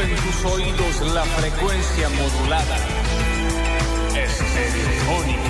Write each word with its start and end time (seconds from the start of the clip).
En 0.00 0.14
tus 0.14 0.44
oídos 0.44 1.12
la 1.12 1.24
frecuencia 1.24 2.08
modulada. 2.10 2.76
Estereofónica. 4.14 5.42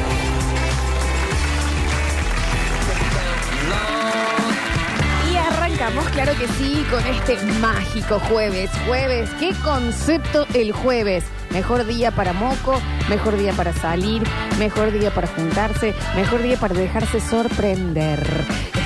Y 5.30 5.36
arrancamos, 5.36 6.08
claro 6.08 6.32
que 6.38 6.48
sí, 6.48 6.82
con 6.90 7.06
este 7.06 7.36
mágico 7.60 8.18
jueves. 8.20 8.70
Jueves, 8.86 9.28
¿qué 9.38 9.52
concepto 9.62 10.46
el 10.54 10.72
jueves? 10.72 11.24
Mejor 11.50 11.84
día 11.84 12.10
para 12.10 12.32
moco, 12.32 12.80
mejor 13.10 13.36
día 13.36 13.52
para 13.52 13.74
salir, 13.74 14.22
mejor 14.58 14.92
día 14.92 15.10
para 15.10 15.26
juntarse, 15.28 15.94
mejor 16.16 16.40
día 16.40 16.56
para 16.56 16.72
dejarse 16.72 17.20
sorprender. 17.20 18.26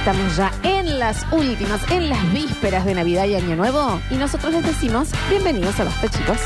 Estamos 0.02 0.36
ya 0.36 0.50
en 0.64 0.98
las 0.98 1.24
últimas, 1.30 1.88
en 1.92 2.08
las 2.08 2.32
vísperas 2.32 2.84
de 2.84 2.92
Navidad 2.92 3.24
y 3.26 3.36
Año 3.36 3.54
Nuevo 3.54 4.00
y 4.10 4.16
nosotros 4.16 4.52
les 4.52 4.66
decimos 4.66 5.10
bienvenidos 5.30 5.78
a 5.78 5.84
Basta 5.84 6.08
chicos. 6.08 6.38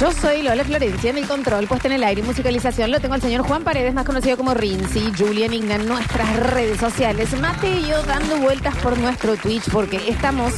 Yo 0.00 0.10
soy 0.12 0.42
Lola 0.42 0.64
Florencia, 0.64 1.10
en 1.10 1.18
el 1.18 1.28
control, 1.28 1.66
puesta 1.66 1.86
en 1.88 1.92
el 1.92 2.02
aire 2.04 2.22
y 2.22 2.24
musicalización. 2.24 2.90
Lo 2.90 3.00
tengo 3.00 3.12
al 3.12 3.20
señor 3.20 3.42
Juan 3.42 3.64
Paredes, 3.64 3.92
más 3.92 4.06
conocido 4.06 4.38
como 4.38 4.54
Rinzi, 4.54 5.12
Julian 5.16 5.52
Igna 5.52 5.74
en 5.74 5.86
nuestras 5.86 6.36
redes 6.36 6.80
sociales. 6.80 7.38
Mate 7.38 7.70
y 7.70 7.86
yo 7.86 8.02
dando 8.04 8.38
vueltas 8.38 8.74
por 8.76 8.96
nuestro 8.96 9.36
Twitch, 9.36 9.68
porque 9.70 10.08
estamos 10.08 10.54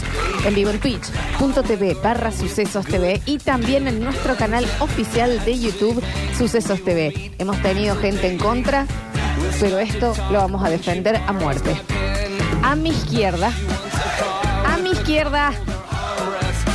en 0.47 0.55
vivo 0.55 0.71
en 0.71 0.79
twitch.tv 0.79 1.95
barra 1.95 2.31
Sucesos 2.31 2.87
TV 2.87 3.21
y 3.27 3.39
también 3.39 3.89
en 3.89 3.99
nuestro 4.05 4.37
canal 4.37 4.65
oficial 4.79 5.45
de 5.45 5.59
YouTube, 5.59 6.01
Sucesos 6.39 6.85
TV. 6.85 7.33
Hemos 7.39 7.61
tenido 7.63 7.97
gente 7.97 8.29
en 8.29 8.39
contra, 8.39 8.87
pero 9.59 9.81
esto 9.81 10.15
lo 10.31 10.39
vamos 10.39 10.65
a 10.65 10.71
defender 10.71 11.17
a 11.17 11.33
muerte. 11.33 11.75
A 12.63 12.77
mi 12.77 12.91
izquierda, 12.91 13.53
a 14.67 14.77
mi 14.77 14.91
izquierda, 14.91 15.53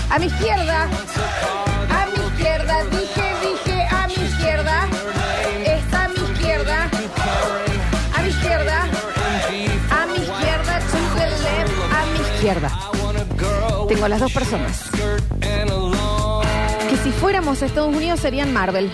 a 0.09 0.19
mi 0.19 0.25
izquierda, 0.25 0.89
izquierda. 12.47 12.71
Tengo 13.89 14.05
a 14.05 14.09
las 14.09 14.19
dos 14.21 14.31
personas. 14.31 14.83
Que 16.89 16.97
si 17.03 17.11
fuéramos 17.11 17.61
a 17.61 17.65
Estados 17.65 17.93
Unidos 17.93 18.19
serían 18.21 18.53
Marvel. 18.53 18.89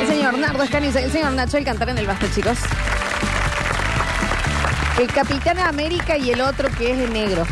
El 0.00 0.06
señor 0.06 0.38
Nardo 0.38 0.62
Escaniza 0.62 1.00
y 1.00 1.04
el 1.04 1.12
señor 1.12 1.32
Nacho 1.32 1.56
Alcántara 1.56 1.92
en 1.92 1.98
el 1.98 2.06
Basta, 2.06 2.26
chicos. 2.34 2.58
El 4.98 5.06
Capitán 5.08 5.58
América 5.58 6.16
y 6.18 6.30
el 6.30 6.40
otro 6.42 6.68
que 6.76 6.92
es 6.92 6.98
de 6.98 7.08
negro. 7.08 7.44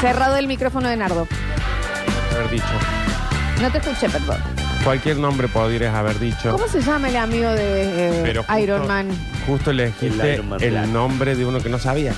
Cerrado 0.00 0.36
el 0.36 0.46
micrófono 0.46 0.88
de 0.88 0.96
Nardo. 0.96 1.26
haber 2.34 2.50
dicho. 2.50 2.64
No 3.60 3.70
te 3.72 3.78
escuché, 3.78 4.08
perdón. 4.08 4.38
Cualquier 4.84 5.16
nombre 5.16 5.48
podrías 5.48 5.94
haber 5.94 6.18
dicho. 6.20 6.52
¿Cómo 6.52 6.68
se 6.68 6.80
llama 6.80 7.08
el 7.08 7.16
amigo 7.16 7.50
de 7.50 8.18
eh, 8.18 8.20
Pero 8.22 8.42
justo- 8.44 8.58
Iron 8.58 8.86
Man? 8.86 9.08
Justo 9.46 9.70
elegiste 9.72 10.34
El 10.60 10.76
el, 10.76 10.92
nombre 10.92 11.34
de 11.34 11.44
uno 11.44 11.60
que 11.60 11.68
no 11.68 11.78
sabía. 11.78 12.12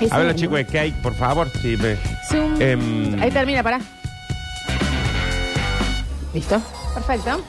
Ese 0.00 0.14
A 0.14 0.18
ver, 0.18 0.26
mismo. 0.28 0.38
chicos 0.40 0.56
de 0.58 0.66
Cake, 0.66 0.94
por 1.02 1.14
favor. 1.14 1.48
Sí, 1.60 1.76
me- 1.76 1.96
Zoom. 2.30 2.60
Em. 2.60 3.20
Ahí 3.22 3.30
termina, 3.30 3.62
pará. 3.62 3.80
¿Listo? 6.34 6.60
Perfecto. 6.94 7.40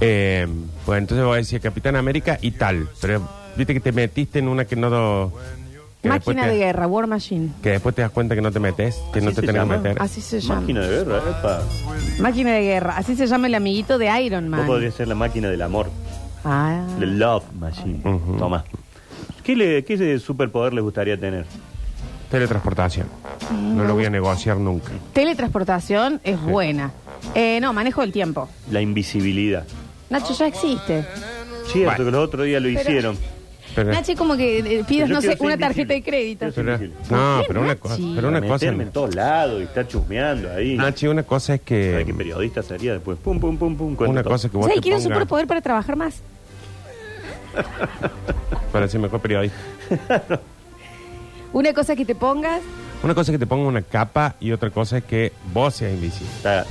eh, 0.00 0.46
pues 0.84 0.98
entonces 0.98 1.24
voy 1.24 1.34
a 1.34 1.38
decir 1.38 1.60
Capitán 1.60 1.96
América 1.96 2.38
y 2.40 2.52
tal. 2.52 2.88
Pero 3.00 3.26
viste 3.56 3.74
que 3.74 3.80
te 3.80 3.92
metiste 3.92 4.38
en 4.38 4.48
una 4.48 4.64
que 4.64 4.76
no. 4.76 5.32
que 6.02 6.08
después 6.08 6.36
Máquina 6.36 6.42
te- 6.44 6.50
de 6.52 6.58
guerra, 6.58 6.86
War 6.86 7.06
Machine. 7.06 7.50
Que 7.62 7.70
después 7.70 7.94
te 7.94 8.02
das 8.02 8.10
cuenta 8.10 8.34
que 8.34 8.40
no 8.42 8.52
te 8.52 8.60
metes, 8.60 8.96
que 9.12 9.18
¿Así 9.18 9.26
no 9.26 9.30
te 9.32 9.34
se 9.36 9.40
tenés 9.46 9.54
que 9.54 9.58
llama? 9.58 9.76
meter. 9.78 9.96
Así 10.02 10.20
se 10.20 10.40
llama. 10.40 10.60
Máquina 10.60 10.80
de 10.82 10.88
guerra, 10.88 11.18
epa. 11.18 11.62
Máquina 12.20 12.52
de 12.52 12.60
guerra. 12.62 12.94
Así 12.96 13.16
se 13.16 13.26
llama 13.26 13.46
el 13.48 13.54
amiguito 13.54 13.98
de 13.98 14.20
Iron 14.22 14.48
Man. 14.48 14.60
Vos 14.60 14.66
podrías 14.68 14.94
ser 14.94 15.08
la 15.08 15.14
máquina 15.14 15.48
del 15.48 15.62
amor. 15.62 15.90
Ah. 16.44 16.84
The 17.00 17.06
Love 17.06 17.44
Machine. 17.58 18.00
Ujú. 18.04 18.36
Toma. 18.38 18.64
¿Qué, 19.42 19.56
le, 19.56 19.84
¿Qué 19.84 20.18
superpoder 20.20 20.72
les 20.74 20.84
gustaría 20.84 21.18
tener? 21.18 21.44
Teletransportación. 22.30 23.06
No 23.52 23.84
lo 23.84 23.94
voy 23.94 24.04
a 24.04 24.10
negociar 24.10 24.58
nunca. 24.58 24.90
Teletransportación 25.12 26.20
es 26.24 26.40
buena. 26.40 26.90
Eh, 27.34 27.58
no, 27.60 27.72
manejo 27.72 28.02
del 28.02 28.12
tiempo. 28.12 28.48
La 28.70 28.80
invisibilidad. 28.80 29.64
Nacho 30.10 30.34
ya 30.34 30.46
existe. 30.46 31.04
Cierto, 31.72 31.90
Bueno. 31.96 32.04
que 32.04 32.10
los 32.10 32.24
otros 32.24 32.46
días 32.46 32.62
lo 32.62 32.68
Pero- 32.68 32.80
hicieron. 32.80 33.18
Pero, 33.74 33.92
Nachi 33.92 34.14
como 34.16 34.36
que 34.36 34.58
eh, 34.58 34.62
Yo 34.62 34.78
no 34.78 34.84
sé, 34.86 34.86
quiero 34.88 35.06
ser 35.20 35.22
una 35.22 35.30
invisible. 35.30 35.56
tarjeta 35.58 35.94
de 35.94 36.02
crédito. 36.02 36.46
Pero- 36.54 36.72
invisible. 36.74 36.94
no, 37.10 37.16
¿Por 37.36 37.40
qué, 37.42 37.44
pero 37.48 37.60
una 37.60 37.68
Nachi? 37.68 37.80
cosa, 37.80 37.96
pero 38.16 38.28
una 38.28 38.40
cosa, 38.40 38.52
Meterme 38.52 38.82
en 38.84 38.90
todos 38.92 39.14
lados 39.14 39.60
y 39.60 39.64
estar 39.64 39.86
chusmeando 39.86 40.50
ahí. 40.52 40.76
Nachi, 40.76 41.06
una 41.06 41.22
cosa 41.22 41.54
es 41.54 41.60
¿Sabes 41.60 41.98
qué 41.98 42.04
que 42.06 42.14
periodista 42.14 42.62
sería 42.62 42.92
después? 42.94 43.18
Pum, 43.18 43.38
pum, 43.38 43.56
pum, 43.56 43.76
pum. 43.76 43.94
cuento 43.94 44.10
una 44.10 44.22
todo. 44.22 44.32
cosa 44.32 44.48
que 44.48 44.56
vos 44.56 44.64
¿Sabes? 44.66 44.76
te 44.76 44.82
Quiero 44.82 44.96
un 44.96 45.02
pongas 45.02 45.14
superpoder 45.16 45.46
para 45.46 45.60
trabajar 45.60 45.96
más. 45.96 46.22
para 48.72 48.88
ser 48.88 49.00
mejor 49.00 49.20
periodista. 49.20 49.56
Una 51.52 51.72
cosa 51.72 51.96
que 51.96 52.04
te 52.04 52.14
pongas. 52.14 52.60
Una 53.02 53.14
cosa 53.14 53.30
es 53.30 53.34
que 53.36 53.38
te 53.38 53.46
ponga 53.46 53.68
una 53.68 53.82
capa 53.82 54.34
y 54.40 54.50
otra 54.52 54.70
cosa 54.70 54.98
es 54.98 55.04
que 55.04 55.32
vos 55.52 55.74
seas 55.74 55.92
invisible. 55.92 56.28
Está- 56.36 56.64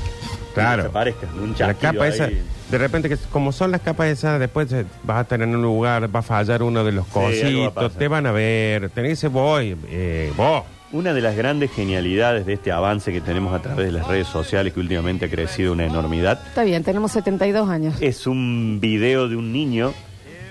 Claro. 0.54 0.78
Que 0.78 0.88
desaparezca. 0.88 1.28
Un 1.40 1.50
La 1.52 1.56
chasquido 1.56 1.92
capa 1.94 2.04
ahí. 2.06 2.10
esa, 2.10 2.30
de 2.72 2.78
repente, 2.80 3.10
que 3.10 3.18
como 3.32 3.52
son 3.52 3.70
las 3.72 3.80
capas 3.82 4.08
esas, 4.08 4.40
después 4.40 4.72
eh, 4.74 4.86
vas 5.04 5.20
a 5.20 5.24
tener 5.26 5.48
un 5.48 5.62
lugar, 5.62 6.14
va 6.14 6.20
a 6.22 6.24
fallar 6.24 6.64
uno 6.64 6.84
de 6.84 6.92
los 6.94 7.06
algo 7.10 7.22
va 7.22 7.28
a 7.28 7.32
cositos, 7.32 7.74
pasar. 7.74 7.92
te 7.92 8.08
van 8.08 8.26
a 8.26 8.32
ver, 8.32 8.90
tenés 8.90 9.12
que 9.12 9.16
ser 9.18 9.30
vos, 9.30 9.62
eh, 9.64 10.34
vos. 10.36 10.64
Una 10.92 11.14
de 11.14 11.22
las 11.22 11.36
grandes 11.36 11.70
genialidades 11.72 12.48
de 12.48 12.54
este 12.54 12.72
avance 12.72 13.14
que 13.14 13.22
tenemos 13.22 13.54
a 13.54 13.62
través 13.62 13.86
de 13.86 13.92
las 13.92 14.08
redes 14.08 14.26
sociales, 14.28 14.74
que 14.74 14.80
últimamente 14.80 15.26
ha 15.26 15.30
crecido 15.30 15.74
una 15.74 15.86
enormidad, 15.86 16.42
Está 16.48 16.64
bien, 16.64 16.84
tenemos 16.84 17.12
72 17.12 17.70
años. 17.70 17.94
es 18.02 18.26
un 18.26 18.80
video 18.82 19.30
de 19.30 19.36
un 19.36 19.54
niño 19.54 19.94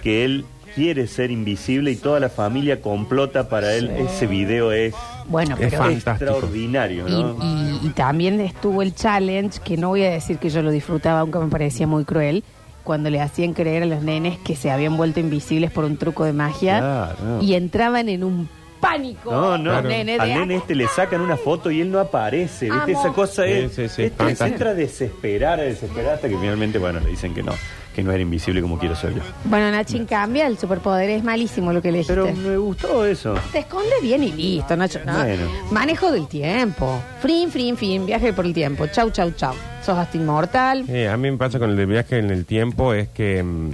que 0.04 0.24
él 0.24 0.44
quiere 0.76 1.06
ser 1.08 1.30
invisible 1.32 1.90
y 1.90 1.96
toda 1.96 2.20
la 2.20 2.28
familia 2.28 2.80
complota 2.82 3.48
para 3.48 3.74
él. 3.74 3.90
Ese 3.90 4.26
video 4.28 4.70
es 4.70 4.94
Bueno, 5.26 5.54
Es 5.58 5.70
pero. 5.70 5.78
fantástico. 5.78 6.10
extraordinario, 6.10 7.08
Y, 7.08 7.10
¿no? 7.10 7.36
y- 7.42 7.86
y 7.86 7.90
también 7.90 8.38
estuvo 8.40 8.82
el 8.82 8.94
challenge, 8.94 9.58
que 9.64 9.76
no 9.76 9.88
voy 9.88 10.04
a 10.04 10.10
decir 10.10 10.36
que 10.38 10.50
yo 10.50 10.62
lo 10.62 10.70
disfrutaba, 10.70 11.20
aunque 11.20 11.38
me 11.38 11.46
parecía 11.48 11.86
muy 11.86 12.04
cruel, 12.04 12.44
cuando 12.84 13.10
le 13.10 13.20
hacían 13.20 13.52
creer 13.54 13.82
a 13.82 13.86
los 13.86 14.02
nenes 14.02 14.38
que 14.38 14.54
se 14.54 14.70
habían 14.70 14.96
vuelto 14.96 15.18
invisibles 15.18 15.72
por 15.72 15.84
un 15.84 15.96
truco 15.96 16.24
de 16.24 16.32
magia 16.34 16.78
Claro. 16.78 17.42
y 17.42 17.54
entraban 17.54 18.08
en 18.08 18.22
un 18.22 18.48
pánico. 18.78 19.32
No, 19.32 19.58
no, 19.58 19.72
los 19.72 19.84
nenes 19.84 20.20
al 20.20 20.28
de- 20.28 20.34
nene 20.36 20.56
este 20.56 20.74
le 20.76 20.86
sacan 20.86 21.20
una 21.22 21.36
foto 21.38 21.70
y 21.70 21.80
él 21.80 21.90
no 21.90 21.98
aparece, 21.98 22.66
¿viste? 22.70 22.92
Amo. 22.92 23.00
Esa 23.00 23.12
cosa 23.12 23.42
Sí, 23.44 23.50
es... 23.50 23.72
sí, 23.72 23.88
sí, 23.88 24.02
este 24.02 24.10
fantástico. 24.10 24.44
se 24.44 24.52
entra 24.52 24.70
a 24.70 24.74
desesperar, 24.74 25.58
a 25.58 25.62
desesperar, 25.62 26.14
hasta 26.14 26.28
que 26.28 26.36
finalmente, 26.38 26.78
bueno, 26.78 27.00
le 27.00 27.08
dicen 27.10 27.34
que 27.34 27.42
no, 27.42 27.52
que 27.96 28.02
no 28.02 28.12
era 28.12 28.20
invisible 28.20 28.60
como 28.60 28.78
quiero 28.78 28.94
ser 28.94 29.14
yo. 29.14 29.22
Bueno, 29.44 29.70
Nachin 29.70 30.04
cambia, 30.04 30.46
el 30.46 30.58
superpoder 30.58 31.08
es 31.08 31.24
malísimo 31.24 31.72
lo 31.72 31.80
que 31.80 31.90
le 31.90 32.04
Pero 32.04 32.30
me 32.30 32.58
gustó 32.58 33.06
eso. 33.06 33.36
Te 33.52 33.60
esconde 33.60 33.94
bien 34.02 34.22
y 34.22 34.32
listo, 34.32 34.76
Nacho. 34.76 35.00
¿no? 35.06 35.14
Bueno. 35.14 35.44
Manejo 35.70 36.12
del 36.12 36.28
tiempo. 36.28 37.00
Frin, 37.22 37.50
frin, 37.50 37.74
fin. 37.78 38.04
Viaje 38.04 38.34
por 38.34 38.44
el 38.44 38.52
tiempo. 38.52 38.86
Chau, 38.88 39.08
chau, 39.08 39.30
chau. 39.30 39.54
Sos 39.82 39.96
hasta 39.96 40.14
inmortal. 40.18 40.84
Eh, 40.90 41.08
a 41.08 41.16
mí 41.16 41.30
me 41.30 41.38
pasa 41.38 41.58
con 41.58 41.70
el 41.70 41.76
de 41.76 41.86
viaje 41.86 42.18
en 42.18 42.28
el 42.28 42.44
tiempo 42.44 42.92
es 42.92 43.08
que 43.08 43.42
mm, 43.42 43.70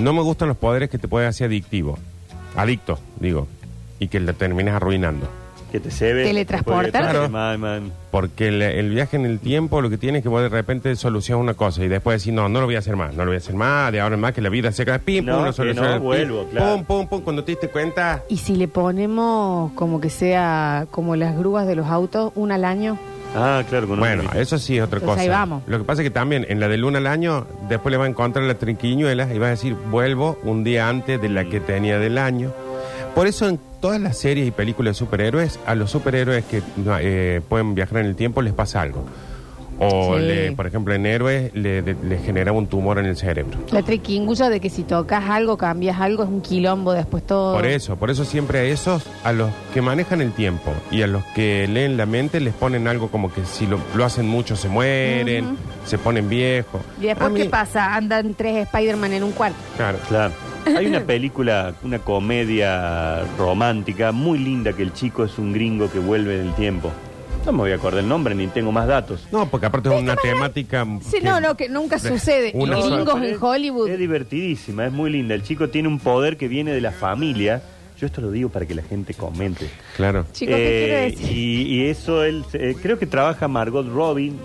no 0.00 0.12
me 0.12 0.20
gustan 0.20 0.48
los 0.48 0.58
poderes 0.58 0.90
que 0.90 0.98
te 0.98 1.08
pueden 1.08 1.30
hacer 1.30 1.46
adictivo. 1.46 1.98
Adicto, 2.56 2.98
digo. 3.18 3.48
Y 3.98 4.08
que 4.08 4.20
le 4.20 4.34
termines 4.34 4.74
arruinando. 4.74 5.30
Que 5.72 5.80
te 5.80 5.90
se 5.90 6.12
ve. 6.14 6.24
Teletransportar. 6.24 7.10
Claro. 7.10 7.28
Porque 8.10 8.48
el, 8.48 8.62
el 8.62 8.90
viaje 8.90 9.16
en 9.16 9.26
el 9.26 9.38
tiempo 9.40 9.80
lo 9.82 9.90
que 9.90 9.98
tiene 9.98 10.18
es 10.18 10.22
que 10.22 10.28
vos 10.28 10.40
de 10.40 10.48
repente 10.48 10.94
solucionas 10.96 11.42
una 11.42 11.54
cosa 11.54 11.84
y 11.84 11.88
después 11.88 12.22
decís, 12.22 12.32
no, 12.32 12.48
no 12.48 12.60
lo 12.60 12.66
voy 12.66 12.76
a 12.76 12.78
hacer 12.78 12.96
más, 12.96 13.12
no 13.14 13.24
lo 13.24 13.30
voy 13.30 13.34
a 13.36 13.38
hacer 13.38 13.54
más, 13.56 13.92
de 13.92 14.00
ahora 14.00 14.14
en 14.14 14.20
más 14.20 14.32
que 14.32 14.40
la 14.40 14.48
vida 14.48 14.72
se 14.72 14.86
cae, 14.86 14.98
pim, 15.00 15.24
No, 15.26 15.36
pum, 15.36 15.44
lo 15.46 15.52
solucionas, 15.52 15.90
no, 15.90 15.96
pim, 15.98 16.04
vuelvo, 16.04 16.46
claro. 16.50 16.76
Pum, 16.76 16.84
pum, 16.84 17.06
pum, 17.08 17.20
cuando 17.22 17.44
te 17.44 17.52
diste 17.52 17.68
cuenta, 17.68 18.22
Y 18.28 18.38
si 18.38 18.56
le 18.56 18.68
ponemos 18.68 19.72
como 19.72 20.00
que 20.00 20.08
sea 20.08 20.86
como 20.90 21.14
las 21.16 21.36
grúas 21.36 21.66
de 21.66 21.76
los 21.76 21.86
autos, 21.88 22.32
una 22.36 22.54
al 22.54 22.64
año. 22.64 22.98
Ah, 23.34 23.62
claro, 23.68 23.86
con 23.88 23.98
bueno, 23.98 24.22
un- 24.32 24.38
eso 24.40 24.56
sí 24.58 24.78
es 24.78 24.84
otra 24.84 24.98
Entonces 25.00 25.24
cosa. 25.26 25.34
ahí 25.34 25.40
vamos. 25.40 25.62
Lo 25.66 25.76
que 25.78 25.84
pasa 25.84 26.00
es 26.00 26.06
que 26.06 26.10
también 26.14 26.46
en 26.48 26.58
la 26.58 26.68
de 26.68 26.78
luna 26.78 26.98
al 26.98 27.06
año, 27.06 27.46
después 27.68 27.90
le 27.90 27.98
va 27.98 28.04
a 28.06 28.08
encontrar 28.08 28.46
la 28.46 28.54
trinquiñuela 28.54 29.28
y 29.34 29.38
va 29.38 29.48
a 29.48 29.50
decir, 29.50 29.74
vuelvo 29.90 30.38
un 30.42 30.64
día 30.64 30.88
antes 30.88 31.20
de 31.20 31.28
la 31.28 31.44
que 31.44 31.60
tenía 31.60 31.98
del 31.98 32.16
año. 32.16 32.52
Por 33.16 33.26
eso 33.26 33.48
en 33.48 33.58
todas 33.80 33.98
las 33.98 34.18
series 34.18 34.46
y 34.46 34.50
películas 34.50 34.94
de 34.94 34.98
superhéroes, 34.98 35.58
a 35.64 35.74
los 35.74 35.90
superhéroes 35.90 36.44
que 36.44 36.62
eh, 37.00 37.40
pueden 37.48 37.74
viajar 37.74 38.00
en 38.00 38.06
el 38.08 38.14
tiempo 38.14 38.42
les 38.42 38.52
pasa 38.52 38.82
algo. 38.82 39.06
O, 39.78 40.16
Sí. 40.16 40.22
le- 40.24 40.52
por 40.52 40.66
ejemplo, 40.66 40.94
en 40.94 41.04
héroes 41.06 41.50
le, 41.54 41.82
de- 41.82 41.96
le 42.02 42.18
genera 42.18 42.52
un 42.52 42.66
tumor 42.66 42.98
en 42.98 43.06
el 43.06 43.16
cerebro. 43.16 43.58
La 43.72 43.82
triquingulla 43.82 44.48
de 44.48 44.58
que 44.60 44.70
si 44.70 44.84
tocas 44.84 45.28
algo, 45.28 45.56
cambias 45.58 46.00
algo, 46.00 46.22
es 46.22 46.28
un 46.30 46.40
quilombo 46.40 46.92
después 46.92 47.26
todo. 47.26 47.54
Por 47.54 47.66
eso, 47.66 47.96
por 47.96 48.10
eso 48.10 48.24
siempre 48.24 48.60
a 48.60 48.62
esos, 48.64 49.04
a 49.24 49.32
los 49.32 49.50
que 49.74 49.82
manejan 49.82 50.20
el 50.22 50.32
tiempo 50.32 50.72
y 50.90 51.02
a 51.02 51.06
los 51.06 51.22
que 51.34 51.68
leen 51.68 51.96
la 51.96 52.06
mente, 52.06 52.40
les 52.40 52.54
ponen 52.54 52.88
algo 52.88 53.08
como 53.08 53.32
que 53.32 53.44
si 53.44 53.66
lo, 53.66 53.78
lo 53.94 54.04
hacen 54.04 54.26
mucho 54.26 54.56
se 54.56 54.68
mueren, 54.68 55.56
se 55.84 55.98
ponen 55.98 56.28
viejos. 56.28 56.80
¿Y 57.00 57.06
después 57.06 57.30
mí- 57.30 57.42
qué 57.42 57.48
pasa? 57.50 57.94
Andan 57.94 58.34
tres 58.34 58.66
Spider-Man 58.66 59.12
en 59.12 59.24
un 59.24 59.32
cuarto. 59.32 59.58
Claro. 59.76 59.98
Claro. 60.08 60.32
Hay 60.76 60.86
una 60.86 61.00
película, 61.00 61.74
una 61.84 61.98
comedia 62.00 63.22
romántica 63.38 64.10
muy 64.12 64.38
linda 64.38 64.72
que 64.72 64.82
el 64.82 64.92
chico 64.92 65.24
es 65.24 65.38
un 65.38 65.52
gringo 65.52 65.90
que 65.90 65.98
vuelve 65.98 66.40
en 66.40 66.48
el 66.48 66.54
tiempo. 66.54 66.90
No 67.46 67.52
me 67.52 67.58
voy 67.58 67.70
a 67.72 67.76
acordar 67.76 68.00
el 68.02 68.08
nombre 68.08 68.34
ni 68.34 68.48
tengo 68.48 68.72
más 68.72 68.86
datos. 68.88 69.26
No, 69.32 69.48
porque 69.48 69.66
aparte 69.66 69.88
es 69.94 70.02
una 70.02 70.16
temática. 70.16 70.84
Sí, 71.00 71.18
que- 71.20 71.24
no, 71.24 71.40
no, 71.40 71.56
que 71.56 71.68
nunca 71.68 71.96
de- 71.96 72.08
sucede. 72.08 72.50
una 72.54 72.76
Gringos 72.76 73.22
en 73.22 73.36
Hollywood. 73.40 73.88
Es 73.88 73.98
divertidísima, 73.98 74.86
es 74.86 74.92
muy 74.92 75.10
linda. 75.10 75.34
El 75.34 75.42
chico 75.44 75.68
tiene 75.68 75.86
un 75.88 76.00
poder 76.00 76.36
que 76.36 76.48
viene 76.48 76.72
de 76.72 76.80
la 76.80 76.90
familia. 76.90 77.62
Yo 77.98 78.06
esto 78.06 78.20
lo 78.20 78.30
digo 78.30 78.48
para 78.50 78.66
que 78.66 78.74
la 78.74 78.82
gente 78.82 79.14
comente. 79.14 79.70
Claro. 79.96 80.26
Chicos, 80.32 80.54
¿qué 80.56 80.60
quiere 80.60 81.06
Eh, 81.06 81.10
decir? 81.12 81.32
Y, 81.36 81.62
y 81.62 81.84
eso 81.86 82.24
él, 82.24 82.44
eh, 82.52 82.74
creo 82.82 82.98
que 82.98 83.06
trabaja 83.06 83.48
Margot 83.48 83.86
Robin. 83.88 84.36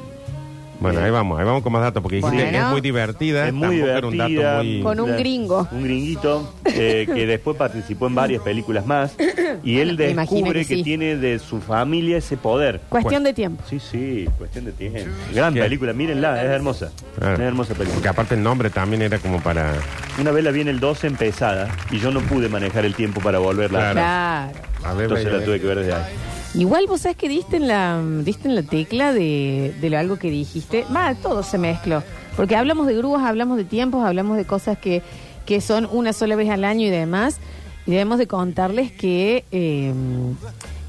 Bueno, 0.82 1.00
ahí 1.00 1.12
vamos, 1.12 1.40
ahí 1.40 1.46
vamos 1.46 1.62
con 1.64 1.72
más 1.72 1.82
datos, 1.84 2.02
porque 2.02 2.18
dijiste 2.18 2.36
Bueno. 2.36 2.52
que 2.52 2.58
es 2.58 2.66
muy 2.72 2.82
divertida. 2.82 3.48
Es 3.48 3.54
muy 3.54 3.78
tampoco 3.80 3.98
era 3.98 4.08
un 4.08 4.14
divertida. 4.14 4.52
dato 4.54 4.64
muy. 4.64 4.82
Con 4.82 5.00
un 5.00 5.18
gringo. 5.18 5.68
Un 5.72 5.84
gringuito 5.84 6.54
eh, 6.66 7.08
que 7.14 7.26
después 7.28 7.56
participó 7.56 8.08
en 8.08 8.16
varias 8.16 8.42
películas 8.42 8.86
más. 8.86 9.16
Y 9.64 9.78
él 9.80 9.96
Me 9.98 10.10
imagino 10.10 10.38
descubre 10.38 10.62
que 10.62 10.68
que, 10.70 10.76
sí. 10.78 10.84
tiene 10.84 11.18
de 11.18 11.38
su 11.38 11.60
familia 11.62 12.18
ese 12.18 12.36
poder. 12.38 12.80
Cuestión 12.90 13.24
de 13.24 13.34
tiempo. 13.34 13.62
Sí, 13.70 13.80
sí, 13.80 14.28
cuestión 14.38 14.66
de 14.66 14.72
tiempo. 14.72 15.00
Gran 15.36 15.54
¿Qué? 15.54 15.60
película, 15.60 15.94
mírenla, 15.94 16.42
es 16.44 16.50
hermosa. 16.50 16.90
Claro. 17.20 17.34
Es 17.36 17.40
hermosa 17.42 17.74
película. 17.74 17.94
Porque 17.96 18.10
aparte 18.10 18.36
el 18.36 18.42
nombre 18.44 18.70
también 18.72 19.02
era 19.04 19.20
como 19.20 19.40
para. 19.42 19.74
Una 20.20 20.32
vez 20.32 20.44
la 20.44 20.52
vi 20.52 20.62
en 20.62 20.70
el 20.70 20.80
12 20.80 21.06
empezada 21.08 21.68
y 21.92 22.00
yo 22.00 22.10
no 22.12 22.22
pude 22.22 22.50
manejar 22.50 22.86
el 22.86 22.96
tiempo 22.96 23.22
para 23.22 23.38
volverla. 23.40 23.80
a 23.80 23.84
ver. 23.84 23.94
Claro. 23.94 24.52
A 24.84 24.94
ver, 24.94 25.04
Entonces 25.04 25.32
la 25.32 25.46
tuve 25.46 25.60
que 25.60 25.68
ver 25.68 25.78
desde 25.80 25.94
ahí. 25.94 26.14
Igual 26.54 26.86
vos 26.88 27.02
sabés 27.02 27.18
que 27.18 27.30
diste 27.30 27.58
en 27.58 27.68
la, 27.68 28.02
diste 28.24 28.48
en 28.50 28.56
la 28.56 28.64
tecla 28.64 29.14
de, 29.14 29.74
de 29.80 29.90
lo 29.90 29.98
algo 29.98 30.18
que 30.18 30.30
dijiste. 30.30 30.86
Va, 30.94 31.16
todo 31.16 31.44
se 31.44 31.58
mezcló. 31.58 32.04
Porque 32.36 32.56
hablamos 32.56 32.88
de 32.88 32.96
grúas, 32.96 33.24
hablamos 33.24 33.58
de 33.58 33.64
tiempos, 33.64 34.04
hablamos 34.06 34.36
de 34.38 34.46
cosas 34.46 34.78
que, 34.78 35.02
que 35.46 35.62
son 35.62 35.88
una 35.92 36.12
sola 36.14 36.36
vez 36.36 36.50
al 36.50 36.66
año 36.66 36.88
y 36.88 36.90
demás. 36.90 37.38
Y 37.86 37.92
debemos 37.92 38.18
de 38.18 38.28
contarles 38.28 38.92
que 38.92 39.46
eh, 39.52 39.94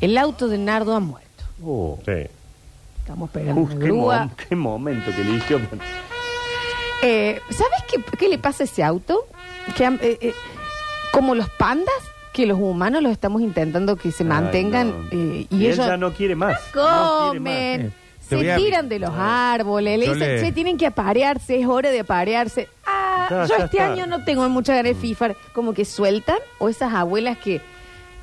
el 0.00 0.19
auto 0.19 0.49
de 0.49 0.59
Nardo 0.59 0.94
ha 0.97 1.00
muerto. 1.00 1.44
Oh. 1.64 1.99
Sí. 2.05 2.26
Estamos 2.99 3.29
esperando 3.31 3.61
Uf, 3.62 3.70
una 3.70 3.79
qué, 3.81 3.85
grúa. 3.87 4.19
mom- 4.25 4.31
qué 4.49 4.56
momento 4.56 5.11
que 5.14 5.23
eligió. 5.23 5.61
Eh, 7.03 7.41
¿Sabes 7.50 7.82
qué, 7.91 8.03
qué 8.19 8.29
le 8.29 8.38
pasa 8.38 8.62
a 8.62 8.67
ese 8.67 8.82
auto? 8.85 9.26
Que 9.76 9.85
eh, 9.85 9.99
eh, 10.20 10.35
como 11.12 11.35
los 11.35 11.49
pandas, 11.50 11.93
que 12.32 12.46
los 12.46 12.58
humanos 12.58 13.02
los 13.02 13.12
estamos 13.12 13.43
intentando 13.43 13.96
que 13.96 14.11
se 14.12 14.23
Ay, 14.23 14.29
mantengan 14.29 14.88
no. 14.90 15.08
eh, 15.11 15.46
y, 15.50 15.56
Y 15.56 15.67
ellos 15.67 15.87
ya 15.87 15.96
no 15.96 16.12
quiere 16.12 16.34
más. 16.34 16.58
No 16.75 17.31
quiere 17.31 17.40
más. 17.40 17.52
Eh, 17.52 17.90
se 18.26 18.52
a- 18.52 18.56
tiran 18.56 18.88
de 18.88 18.99
los 19.00 19.11
árboles, 19.14 19.99
le 19.99 20.06
Yo 20.06 20.14
dicen, 20.14 20.37
le- 20.37 20.40
che, 20.40 20.52
tienen 20.52 20.79
que 20.79 20.87
aparearse, 20.87 21.61
es 21.61 21.67
hora 21.67 21.90
de 21.90 22.00
aparearse. 22.00 22.69
Ah, 22.87 23.46
yo 23.49 23.56
este 23.56 23.76
está. 23.76 23.93
año 23.93 24.06
no 24.06 24.25
tengo 24.25 24.49
mucha 24.49 24.75
ganas 24.75 24.94
de 24.94 25.00
FIFA, 25.00 25.32
como 25.52 25.75
que 25.75 25.84
sueltan, 25.84 26.38
o 26.58 26.69
esas 26.69 26.94
abuelas 26.94 27.37
que, 27.38 27.61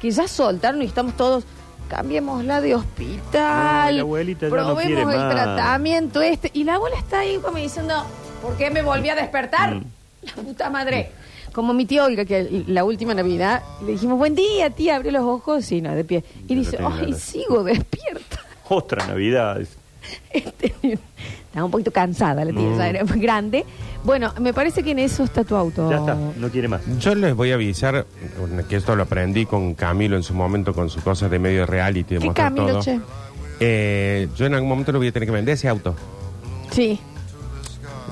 que 0.02 0.10
ya 0.10 0.28
soltaron 0.28 0.82
y 0.82 0.86
estamos 0.86 1.16
todos, 1.16 1.44
cambiémosla 1.90 2.62
de 2.62 2.76
hospital, 2.76 3.92
No, 3.92 3.98
la 3.98 4.02
abuelita 4.02 4.42
ya 4.42 4.50
no 4.50 4.56
probemos 4.56 4.84
quiere 4.84 5.02
el 5.02 5.08
más. 5.08 5.30
tratamiento 5.34 6.22
este, 6.22 6.50
y 6.54 6.64
la 6.64 6.76
abuela 6.76 6.98
está 6.98 7.20
ahí 7.20 7.38
como 7.38 7.58
diciendo, 7.58 7.94
¿por 8.42 8.56
qué 8.58 8.70
me 8.72 8.82
volví 8.82 9.10
a 9.10 9.16
despertar? 9.16 9.76
Mm. 9.76 9.84
La 10.22 10.34
puta 10.44 10.70
madre. 10.70 11.12
Como 11.54 11.74
mi 11.74 11.86
tía 11.86 12.06
Olga, 12.06 12.26
que 12.26 12.64
la 12.68 12.84
última 12.84 13.14
Navidad 13.14 13.64
le 13.86 13.94
dijimos, 13.94 14.18
buen 14.18 14.36
día, 14.36 14.70
tía, 14.70 14.96
abre 14.98 15.12
los 15.12 15.24
ojos 15.24 15.72
y 15.72 15.82
no, 15.82 15.94
de 15.96 16.04
pie. 16.04 16.24
Y 16.48 16.56
dice, 16.56 16.78
ay, 16.80 17.02
ganas. 17.06 17.20
sigo 17.22 17.64
despierta. 17.64 18.40
Otra 18.70 19.06
Navidad. 19.08 19.60
Este, 20.32 20.74
estaba 20.84 21.66
un 21.66 21.72
poquito 21.72 21.92
cansada 21.92 22.44
la 22.46 22.52
tía, 22.52 22.62
Mm. 22.70 22.78
ya 22.78 22.90
era 22.90 23.04
muy 23.04 23.20
grande. 23.20 23.64
Bueno, 24.04 24.34
me 24.40 24.54
parece 24.54 24.82
que 24.82 24.92
en 24.92 25.00
eso 25.00 25.24
está 25.24 25.44
tu 25.44 25.56
auto. 25.56 25.88
Ya 25.90 25.98
está, 25.98 26.16
no 26.38 26.50
quiere 26.50 26.68
más. 26.68 26.82
Yo 27.00 27.14
les 27.14 27.36
voy 27.36 27.52
a 27.52 27.56
avisar, 27.56 28.08
que 28.68 28.76
esto 28.78 28.96
lo 28.96 29.04
aprendí 29.04 29.46
con 29.46 29.76
Camilo 29.76 30.16
en 30.16 30.24
su 30.24 30.34
momento, 30.34 30.74
con 30.74 30.90
sus 30.90 31.04
cosas 31.04 31.30
de 31.30 31.38
medio 31.38 31.66
reality, 31.68 32.16
de 32.16 32.20
¿Qué 32.22 32.26
mostrar 32.28 32.48
Camilo, 32.48 32.68
todo. 32.74 32.82
che? 32.82 33.00
Eh, 33.60 34.30
yo 34.36 34.46
en 34.48 34.54
algún 34.56 34.70
momento 34.70 34.92
lo 34.94 35.00
voy 35.00 35.10
a 35.10 35.12
tener 35.12 35.28
que 35.28 35.34
vender 35.34 35.54
ese 35.56 35.68
auto. 35.68 35.94
Sí. 36.72 37.00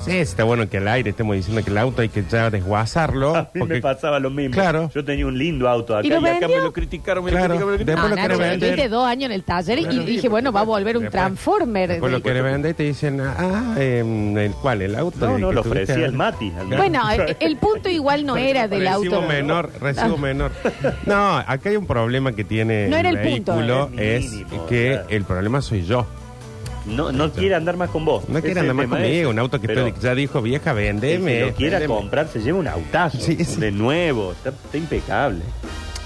Sí, 0.08 0.16
está 0.18 0.44
bueno 0.44 0.68
que 0.68 0.78
al 0.78 0.88
aire 0.88 1.10
estemos 1.10 1.36
diciendo 1.36 1.62
que 1.64 1.70
el 1.70 1.78
auto 1.78 2.02
hay 2.02 2.08
que 2.08 2.24
ya 2.28 2.50
desguazarlo. 2.50 3.34
A 3.36 3.42
mí 3.54 3.60
porque- 3.60 3.74
me 3.74 3.80
pasaba 3.80 4.18
lo 4.20 4.30
mismo. 4.30 4.54
Claro. 4.54 4.90
Yo 4.94 5.04
tenía 5.04 5.26
un 5.26 5.36
lindo 5.38 5.68
auto 5.68 5.96
acá 5.96 6.04
¿Y 6.06 6.10
y, 6.10 6.12
lo 6.12 6.18
acá 6.20 6.30
vendió? 6.30 6.48
me 6.48 6.62
lo 6.62 6.72
criticaron, 6.72 7.24
me 7.24 7.30
Claro. 7.30 7.54
lo 7.58 7.66
criticaron, 7.66 7.68
me 7.68 7.72
lo 7.72 7.76
criticaron. 7.76 8.10
Después 8.10 8.10
No, 8.10 8.34
lo 8.34 8.46
Nacho, 8.46 8.66
vender. 8.68 8.90
dos 8.90 9.06
años 9.06 9.24
en 9.26 9.32
el 9.32 9.42
taller 9.44 9.78
y 9.78 9.84
Claro. 9.84 10.02
dije, 10.04 10.28
bueno, 10.28 10.52
va 10.52 10.60
a 10.60 10.64
volver 10.64 10.96
un 10.96 11.04
Después- 11.04 11.12
Transformer. 11.22 11.88
Después 11.88 12.12
lo 12.12 12.22
querés 12.22 12.42
vender 12.44 12.70
y 12.70 12.74
te 12.74 12.82
dicen, 12.84 13.20
ah, 13.20 13.74
em, 13.78 14.36
¿el 14.38 14.52
cuál? 14.52 14.82
¿El 14.82 14.94
auto? 14.96 15.18
No, 15.26 15.38
no, 15.38 15.52
lo 15.52 15.60
ofrecía 15.60 15.94
el 16.06 16.12
Mati. 16.12 16.52
al 16.58 16.66
Bueno, 16.66 17.10
el, 17.10 17.36
el 17.40 17.56
punto 17.56 17.88
igual 17.88 18.24
no 18.26 18.36
era 18.36 18.68
del 18.68 18.80
recibo 18.86 19.16
auto. 19.16 19.28
menor, 19.28 19.70
recibo 19.80 20.14
Ah. 20.16 20.20
menor. 20.20 20.52
No, 21.06 21.36
acá 21.38 21.68
hay 21.70 21.76
un 21.76 21.86
problema 21.86 22.32
que 22.32 22.44
tiene 22.44 22.88
No 22.88 22.96
era 22.96 23.10
el 23.10 23.18
punto. 23.18 23.52
vehículo, 23.56 23.90
Es 23.96 24.24
es 24.24 24.32
mínimo, 24.32 24.66
que 24.66 24.90
claro. 24.92 25.06
el 25.10 25.24
problema 25.24 25.60
soy 25.62 25.84
yo. 25.84 26.06
No, 26.88 27.12
no 27.12 27.30
quiere 27.32 27.54
andar 27.54 27.76
más 27.76 27.90
con 27.90 28.04
vos. 28.04 28.28
No 28.28 28.40
quiere 28.40 28.60
andar 28.60 28.74
más 28.74 28.86
conmigo, 28.88 29.30
un 29.30 29.38
auto 29.38 29.60
que 29.60 29.66
Pero 29.68 29.86
estoy- 29.86 30.02
ya 30.02 30.14
dijo, 30.14 30.42
vieja, 30.42 30.72
vendeme. 30.72 31.32
que 31.32 31.40
lo 31.46 31.54
quiera 31.54 31.78
vendeme. 31.78 32.00
comprar 32.00 32.28
se 32.28 32.40
lleva 32.40 32.58
un 32.58 32.68
autazo. 32.68 33.18
Sí, 33.20 33.44
sí. 33.44 33.60
De 33.60 33.70
nuevo. 33.70 34.32
Está, 34.32 34.50
está 34.50 34.76
impecable. 34.78 35.42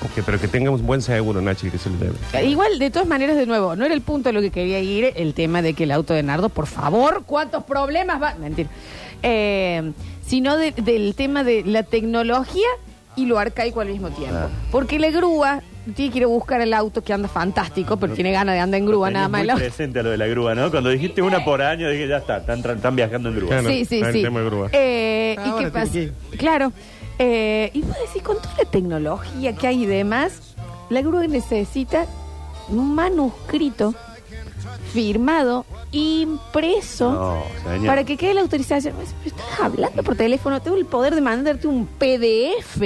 Ok, 0.05 0.25
pero 0.27 0.41
que 0.41 0.49
tenga 0.49 0.71
un 0.71 0.85
buen 0.85 1.01
seguro, 1.01 1.41
Nachi, 1.41 1.71
que 1.71 1.79
se 1.79 1.89
lo 1.89 1.97
debe. 1.97 2.45
Igual, 2.45 2.79
de 2.81 2.91
todas 2.91 3.07
maneras, 3.07 3.37
de 3.37 3.47
nuevo, 3.47 3.77
no 3.77 3.85
era 3.85 3.95
el 3.95 4.01
punto 4.01 4.31
de 4.31 4.33
lo 4.33 4.41
que 4.41 4.51
quería 4.51 4.81
ir, 4.81 5.13
el 5.15 5.33
tema 5.33 5.63
de 5.63 5.75
que 5.75 5.85
el 5.85 5.93
auto 5.93 6.13
de 6.13 6.25
Nardo, 6.25 6.49
por 6.49 6.67
favor, 6.67 7.23
¿cuántos 7.25 7.63
problemas 7.63 8.21
va? 8.21 8.35
Mentira. 8.35 8.69
Eh, 9.23 9.93
sino 10.27 10.57
de- 10.57 10.73
del 10.73 11.15
tema 11.15 11.45
de 11.45 11.63
la 11.65 11.85
tecnología 11.85 12.67
y 13.15 13.27
lo 13.27 13.39
arcaico 13.39 13.81
al 13.81 13.89
mismo 13.89 14.09
tiempo. 14.09 14.33
Claro. 14.35 14.51
Porque 14.73 14.99
la 14.99 15.11
grúa 15.13 15.63
tiene 15.95 16.13
que 16.13 16.19
ir 16.19 16.25
a 16.25 16.29
buscar 16.29 16.61
el 16.61 16.73
auto 16.75 17.03
que 17.03 17.13
anda 17.13 17.29
fantástico, 17.29 17.97
pero 17.97 18.15
tiene 18.15 18.31
ganas 18.33 18.55
de 18.55 18.61
andar 18.61 18.79
en 18.79 18.87
grúa 18.87 19.11
nada 19.11 19.29
más. 19.29 19.41
muy 19.43 19.51
auto. 19.51 19.61
presente 19.63 19.99
a 19.99 20.03
lo 20.03 20.11
de 20.11 20.17
la 20.19 20.27
grúa, 20.27 20.55
¿no? 20.55 20.71
Cuando 20.71 20.91
dijiste 20.91 21.23
una 21.23 21.45
por 21.45 21.61
año, 21.63 21.89
dije, 21.91 22.07
ya 22.09 22.19
está, 22.19 22.39
están, 22.39 22.63
tra- 22.63 22.77
están 22.77 22.95
viajando 22.97 23.29
en 23.31 23.37
grúa. 23.37 23.49
Claro. 23.51 23.69
Sí, 23.69 23.85
sí, 23.85 23.97
está 23.97 24.13
sí. 24.13 24.23
tema 24.23 24.41
de 24.41 24.47
grúa. 24.47 24.69
Eh, 24.73 25.37
¿Y 25.39 25.49
Ahora 25.49 25.65
qué 25.65 25.71
pasa? 25.71 25.99
Claro. 26.39 26.73
Eh, 27.19 27.71
y 27.75 27.83
vos 27.83 27.97
decís, 28.07 28.23
con 28.23 28.37
toda 28.37 28.55
la 28.59 28.65
tecnología 28.71 29.55
que 29.55 29.67
hay 29.67 29.83
y 29.83 29.87
demás, 29.87 30.55
la 30.91 31.03
grúa 31.03 31.27
necesita 31.27 32.07
un 32.69 32.95
manuscrito 32.95 33.95
firmado, 34.93 35.65
impreso, 35.93 37.13
No, 37.13 37.43
señor. 37.71 37.87
para 37.87 38.05
que 38.05 38.17
quede 38.17 38.35
la 38.35 38.41
autorización. 38.43 38.95
Pero 38.97 39.11
Estás 39.37 39.61
hablando 39.61 40.03
por 40.03 40.17
teléfono, 40.17 40.61
tengo 40.61 40.77
el 40.77 40.85
poder 40.87 41.15
de 41.15 41.21
mandarte 41.21 41.67
un 41.67 41.87
PDF. 41.87 42.79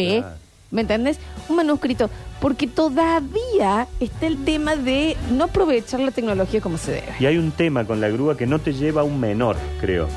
¿me 0.70 0.80
entendés? 0.80 1.18
Un 1.48 1.56
manuscrito. 1.56 2.10
Porque 2.40 2.66
todavía 2.66 3.88
está 4.00 4.26
el 4.26 4.44
tema 4.44 4.76
de 4.76 5.16
no 5.32 5.44
aprovechar 5.44 6.00
la 6.00 6.10
tecnología 6.10 6.60
como 6.60 6.78
se 6.78 6.92
debe. 6.92 7.14
Y 7.18 7.26
hay 7.26 7.38
un 7.38 7.50
tema 7.50 7.84
con 7.84 8.00
la 8.00 8.08
grúa 8.08 8.36
que 8.36 8.46
no 8.46 8.58
te 8.58 8.72
lleva 8.72 9.00
a 9.00 9.04
un 9.04 9.18
menor, 9.20 9.56
creo. 9.80 10.08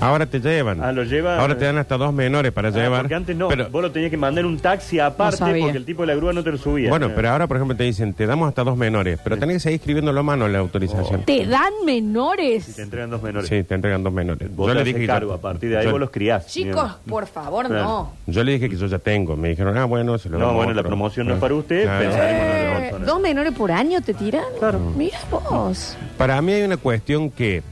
Ahora 0.00 0.26
te 0.26 0.40
llevan. 0.40 0.82
Ah, 0.82 0.90
lo 0.92 1.04
lleva- 1.04 1.38
Ahora 1.38 1.56
te 1.56 1.64
dan 1.64 1.78
hasta 1.78 1.96
dos 1.96 2.12
menores 2.12 2.50
para 2.52 2.68
Ah, 2.68 2.72
llevar. 2.72 3.02
porque 3.02 3.14
antes 3.14 3.36
no, 3.36 3.48
Pero, 3.48 3.68
vos 3.70 3.82
lo 3.82 3.92
tenías 3.92 4.10
que 4.10 4.16
mandar 4.16 4.44
en 4.44 4.50
un 4.50 4.58
taxi 4.58 4.98
aparte 4.98 5.36
sabía. 5.36 5.62
porque 5.64 5.78
el 5.78 5.84
tipo 5.84 6.02
de 6.02 6.08
la 6.08 6.14
grúa 6.14 6.32
no 6.32 6.42
te 6.42 6.50
lo 6.50 6.58
subía. 6.58 6.88
bueno, 6.90 7.06
Eh, 7.06 7.12
pero 7.14 7.30
ahora, 7.30 7.46
por 7.46 7.56
ejemplo, 7.56 7.76
te 7.76 7.84
dicen, 7.84 8.14
te 8.14 8.26
damos 8.26 8.48
hasta 8.48 8.64
dos 8.64 8.76
menores, 8.76 9.18
pero 9.22 9.36
tenés 9.38 9.56
que 9.56 9.60
seguir 9.60 9.80
escribiéndolo 9.80 10.20
a 10.20 10.22
mano 10.22 10.48
la 10.48 10.58
autorización. 10.58 11.24
¿Te 11.24 11.46
dan 11.46 11.72
menores? 11.84 12.64
Si 12.64 12.72
te 12.74 12.82
entregan 12.82 13.10
dos 13.10 13.22
menores. 13.22 13.48
Sí, 13.48 13.62
te 13.62 13.74
entregan 13.74 14.02
dos 14.02 14.12
menores. 14.12 14.48
Vos 14.54 14.66
Yo 14.66 14.72
te 14.72 14.74
le 14.74 14.80
haces 14.80 14.86
dije 14.86 14.98
que 15.00 15.06
yo- 15.06 15.12
cargo, 15.12 15.32
a 15.34 15.40
partir 15.40 15.70
de 15.70 15.78
ahí 15.78 15.84
yo- 15.84 15.90
vos 15.92 16.00
los 16.00 16.10
criás. 16.10 16.46
Chicos, 16.46 16.92
por 17.08 17.26
favor, 17.26 17.66
Claro. 17.66 17.84
no. 17.84 18.12
Yo 18.26 18.42
le 18.44 18.52
dije 18.52 18.68
que 18.68 18.76
yo 18.76 18.86
ya 18.86 18.98
tengo. 18.98 19.36
Me 19.36 19.50
dijeron, 19.50 19.76
ah, 19.78 19.84
bueno, 19.84 20.18
se 20.18 20.28
lo 20.28 20.38
No, 20.38 20.46
damos 20.46 20.54
a 20.54 20.56
bueno, 20.56 20.74
la 20.74 20.80
otro. 20.80 20.88
promoción 20.90 21.26
no 21.28 21.34
es 21.34 21.40
para 21.40 21.54
usted, 21.54 21.84
Claro. 21.84 22.00
pensaremos 22.04 22.42
en 22.42 22.50
Eh, 22.50 22.80
persona. 22.80 23.06
¿Dos 23.06 23.20
menores 23.20 23.52
por 23.52 23.72
año 23.72 24.00
te 24.00 24.14
tiran? 24.14 24.44
Claro. 24.58 24.78
Mira 24.96 25.18
vos. 25.30 25.96
Para 26.18 26.40
mí 26.42 26.52
hay 26.52 26.62
una 26.62 26.76
cuestión 26.76 27.30
que 27.30 27.62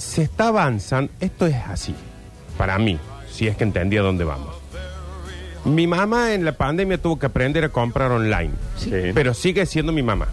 se 0.00 0.22
está 0.22 0.48
avanzando. 0.48 1.12
Esto 1.20 1.46
es 1.46 1.56
así. 1.68 1.94
Para 2.56 2.78
mí, 2.78 2.98
si 3.30 3.46
es 3.46 3.56
que 3.56 3.64
entendí 3.64 3.96
a 3.96 4.02
dónde 4.02 4.24
vamos. 4.24 4.56
Mi 5.64 5.86
mamá 5.86 6.32
en 6.32 6.44
la 6.44 6.52
pandemia 6.52 6.98
tuvo 6.98 7.18
que 7.18 7.26
aprender 7.26 7.64
a 7.64 7.68
comprar 7.68 8.10
online. 8.10 8.50
Sí. 8.76 8.90
Pero 9.14 9.34
sigue 9.34 9.66
siendo 9.66 9.92
mi 9.92 10.02
mamá. 10.02 10.28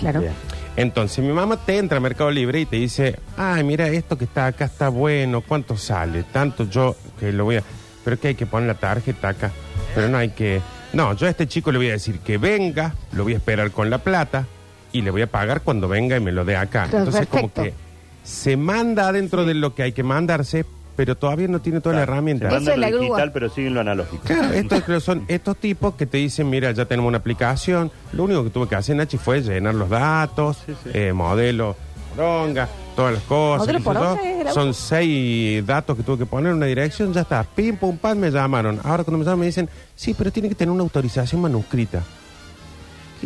Claro. 0.00 0.20
Bien. 0.20 0.32
Entonces 0.76 1.24
mi 1.24 1.32
mamá 1.32 1.58
te 1.64 1.78
entra 1.78 1.98
a 1.98 2.00
Mercado 2.00 2.30
Libre 2.30 2.60
y 2.60 2.66
te 2.66 2.76
dice, 2.76 3.20
ay, 3.36 3.62
mira, 3.62 3.86
esto 3.88 4.18
que 4.18 4.24
está 4.24 4.46
acá 4.46 4.64
está 4.64 4.88
bueno, 4.88 5.42
¿cuánto 5.42 5.76
sale? 5.76 6.24
Tanto 6.24 6.68
yo 6.68 6.96
que 7.20 7.32
lo 7.32 7.44
voy 7.44 7.56
a... 7.56 7.62
Pero 8.04 8.18
que 8.18 8.28
hay 8.28 8.34
que 8.34 8.46
poner 8.46 8.68
la 8.68 8.74
tarjeta 8.74 9.28
acá. 9.28 9.52
Pero 9.94 10.08
no 10.08 10.18
hay 10.18 10.30
que... 10.30 10.60
No, 10.92 11.14
yo 11.14 11.26
a 11.26 11.30
este 11.30 11.46
chico 11.46 11.70
le 11.70 11.78
voy 11.78 11.88
a 11.90 11.92
decir 11.92 12.18
que 12.20 12.38
venga, 12.38 12.94
lo 13.12 13.24
voy 13.24 13.34
a 13.34 13.36
esperar 13.36 13.70
con 13.70 13.90
la 13.90 13.98
plata 13.98 14.46
y 14.92 15.02
le 15.02 15.10
voy 15.10 15.22
a 15.22 15.26
pagar 15.26 15.60
cuando 15.60 15.88
venga 15.88 16.16
y 16.16 16.20
me 16.20 16.32
lo 16.32 16.44
dé 16.44 16.56
acá. 16.56 16.86
Claro, 16.88 17.04
Entonces 17.06 17.26
como 17.26 17.48
perfecto. 17.48 17.78
que 17.78 17.83
se 18.24 18.56
manda 18.56 19.12
dentro 19.12 19.44
de 19.44 19.54
lo 19.54 19.74
que 19.74 19.84
hay 19.84 19.92
que 19.92 20.02
mandarse, 20.02 20.64
pero 20.96 21.16
todavía 21.16 21.46
no 21.48 21.60
tiene 21.60 21.80
toda 21.80 21.94
la 21.96 22.02
herramienta. 22.02 22.48
Se 22.50 22.56
Eso 22.56 22.56
manda 22.56 22.72
es 22.74 22.78
la 22.78 22.88
grúa. 22.90 23.00
digital, 23.02 23.32
pero 23.32 23.50
siguen 23.50 23.74
lo 23.74 23.80
analógico. 23.80 24.22
Claro, 24.24 24.52
estos 24.54 24.82
creo 24.84 25.00
son 25.00 25.24
estos 25.28 25.56
tipos 25.56 25.94
que 25.94 26.06
te 26.06 26.18
dicen, 26.18 26.48
mira, 26.50 26.70
ya 26.72 26.84
tenemos 26.86 27.08
una 27.08 27.18
aplicación. 27.18 27.90
Lo 28.12 28.24
único 28.24 28.42
que 28.44 28.50
tuve 28.50 28.68
que 28.68 28.76
hacer, 28.76 28.96
Nachi, 28.96 29.18
fue 29.18 29.40
llenar 29.42 29.74
los 29.74 29.88
datos, 29.90 30.58
Sí, 30.66 30.72
sí. 30.84 30.90
eh, 30.94 31.12
modelo 31.12 31.76
poronga, 32.16 32.68
todas 32.94 33.14
las 33.14 33.22
cosas. 33.24 33.66
¿Modelo 33.66 33.78
qué 33.80 33.84
sé 33.84 33.90
yo. 33.92 34.00
poronga 34.00 34.22
es 34.22 34.40
el 34.40 34.46
auto? 34.46 34.54
Son 34.60 34.72
seis 34.74 35.66
datos 35.66 35.96
que 35.96 36.02
tuve 36.04 36.18
que 36.18 36.26
poner 36.26 36.50
en 36.52 36.58
una 36.58 36.66
dirección, 36.66 37.12
ya 37.12 37.22
está. 37.22 37.42
Pim, 37.42 37.76
pum, 37.76 37.96
pam, 37.98 38.16
me 38.16 38.30
llamaron. 38.30 38.78
Ahora 38.84 39.02
cuando 39.02 39.18
me 39.18 39.24
llaman 39.24 39.40
me 39.40 39.46
dicen, 39.46 39.68
sí, 39.96 40.14
pero 40.16 40.30
tiene 40.30 40.48
que 40.48 40.54
tener 40.54 40.70
una 40.72 40.84
autorización 40.84 41.40
manuscrita. 41.42 42.04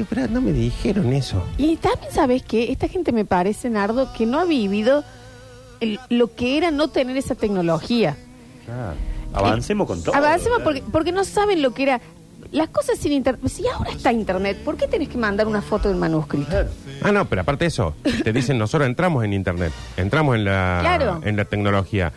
Pero 0.09 0.29
no 0.29 0.41
me 0.41 0.53
dijeron 0.53 1.13
eso. 1.13 1.43
Y 1.57 1.77
también 1.77 2.13
sabes 2.13 2.43
que 2.43 2.71
esta 2.71 2.89
gente 2.89 3.11
me 3.13 3.25
parece, 3.25 3.69
Nardo, 3.71 4.13
que 4.13 4.27
no 4.27 4.39
ha 4.39 4.45
vivido 4.45 5.03
el- 5.81 5.99
lo 6.09 6.35
que 6.35 6.57
era 6.57 6.71
no 6.71 6.89
tener 6.89 7.17
esa 7.17 7.35
tecnología. 7.35 8.17
Claro. 8.65 8.95
Avancemos 9.35 9.87
con 9.87 10.03
todo. 10.03 10.15
Avancemos 10.15 10.61
porque, 10.63 10.83
porque 10.93 11.13
no 11.13 11.25
saben 11.25 11.63
lo 11.63 11.73
que 11.75 11.83
era. 11.85 12.01
Las 12.53 12.69
cosas 12.69 12.99
sin 12.99 13.13
internet. 13.13 13.51
Si 13.51 13.67
ahora 13.67 13.91
está 13.91 14.11
internet, 14.13 14.57
¿por 14.65 14.77
qué 14.77 14.87
tenés 14.87 15.09
que 15.09 15.19
mandar 15.19 15.47
una 15.47 15.61
foto 15.61 15.89
del 15.89 15.99
manuscrito? 15.99 16.49
Claro. 16.49 16.69
Ah, 17.03 17.13
no, 17.13 17.25
pero 17.27 17.43
aparte 17.43 17.65
de 17.65 17.69
eso, 17.69 17.95
te 18.25 18.33
dicen, 18.33 18.57
nosotros 18.57 18.89
entramos 18.89 19.23
en 19.25 19.33
Internet, 19.35 19.73
entramos 19.99 20.35
en 20.37 20.45
la, 20.45 20.79
Claro. 20.81 21.21
en 21.25 21.37
la 21.37 21.45
tecnología. 21.45 22.13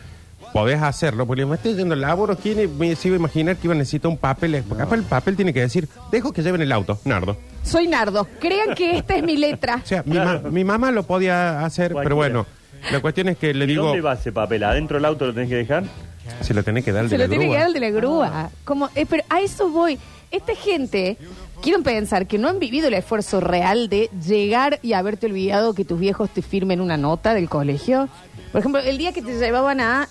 Podés 0.54 0.82
hacerlo, 0.82 1.26
porque 1.26 1.46
me 1.46 1.56
estoy 1.56 1.76
yendo 1.76 1.96
al 1.96 2.02
laburo, 2.02 2.38
¿quién 2.38 2.78
me 2.78 2.96
se 2.96 3.08
iba 3.10 3.16
a 3.18 3.20
imaginar 3.20 3.58
que 3.58 3.68
iba 3.68 3.74
a 3.74 3.78
necesitar 3.78 4.10
un 4.10 4.18
papel? 4.18 4.64
Porque 4.68 4.84
capaz 4.84 4.96
el 4.96 5.04
papel 5.04 5.36
tiene 5.36 5.54
que 5.54 5.62
decir, 5.62 5.90
dejo 6.12 6.32
que 6.32 6.44
lleven 6.44 6.62
el 6.62 6.72
auto, 6.72 6.98
Nardo. 7.04 7.36
Soy 7.64 7.88
Nardo. 7.88 8.28
Crean 8.40 8.76
que 8.76 8.98
esta 8.98 9.16
es 9.16 9.24
mi 9.24 9.38
letra. 9.38 9.80
O 9.84 9.88
sea, 9.88 10.04
mi, 10.06 10.18
ma- 10.18 10.40
mi 10.50 10.64
mamá 10.64 10.92
lo 10.92 11.04
podía 11.04 11.64
hacer, 11.66 11.94
pero 11.94 12.16
Cualquiera. 12.16 12.16
bueno, 12.16 12.46
la 12.92 13.00
cuestión 13.00 13.30
es 13.30 13.38
que 13.38 13.54
le 13.54 13.66
¿Y 13.66 13.68
digo, 13.70 13.86
dónde 13.88 14.02
va 14.02 14.14
ese 14.14 14.32
papel? 14.32 14.64
¿Adentro 14.64 14.98
del 14.98 15.06
auto 15.06 15.26
lo 15.28 15.34
tenés 15.34 15.50
que 15.50 15.56
dejar? 15.56 15.84
se 16.42 16.54
lo 16.54 16.64
tenés 16.64 16.86
que 16.86 16.92
dar 16.92 17.04
al 17.04 17.10
Se 17.10 17.18
de 17.18 17.18
lo 17.18 17.24
la 17.26 17.30
tiene 17.30 17.46
que 17.46 17.50
grúa. 17.50 17.60
dar 17.60 17.68
el 17.68 17.74
de 17.74 17.80
la 17.80 17.90
grúa. 17.90 18.50
Como, 18.64 18.90
eh, 18.96 19.06
pero 19.10 19.24
a 19.30 19.42
eso 19.42 19.70
voy. 19.70 19.98
Esta 20.32 20.56
gente, 20.56 21.18
quiero 21.62 21.84
pensar 21.84 22.26
que 22.26 22.38
no 22.38 22.48
han 22.48 22.58
vivido 22.58 22.88
el 22.88 22.94
esfuerzo 22.94 23.42
real 23.42 23.90
de 23.90 24.10
llegar 24.26 24.80
y 24.82 24.94
haberte 24.94 25.26
olvidado 25.26 25.74
que 25.74 25.84
tus 25.84 26.00
viejos 26.00 26.30
te 26.30 26.42
firmen 26.42 26.80
una 26.80 26.96
nota 26.96 27.34
del 27.34 27.50
colegio. 27.50 28.08
Por 28.52 28.60
ejemplo, 28.60 28.80
el 28.82 28.98
día 28.98 29.12
que 29.14 29.22
te 29.22 29.38
llevaban 29.38 29.82
a, 29.82 30.08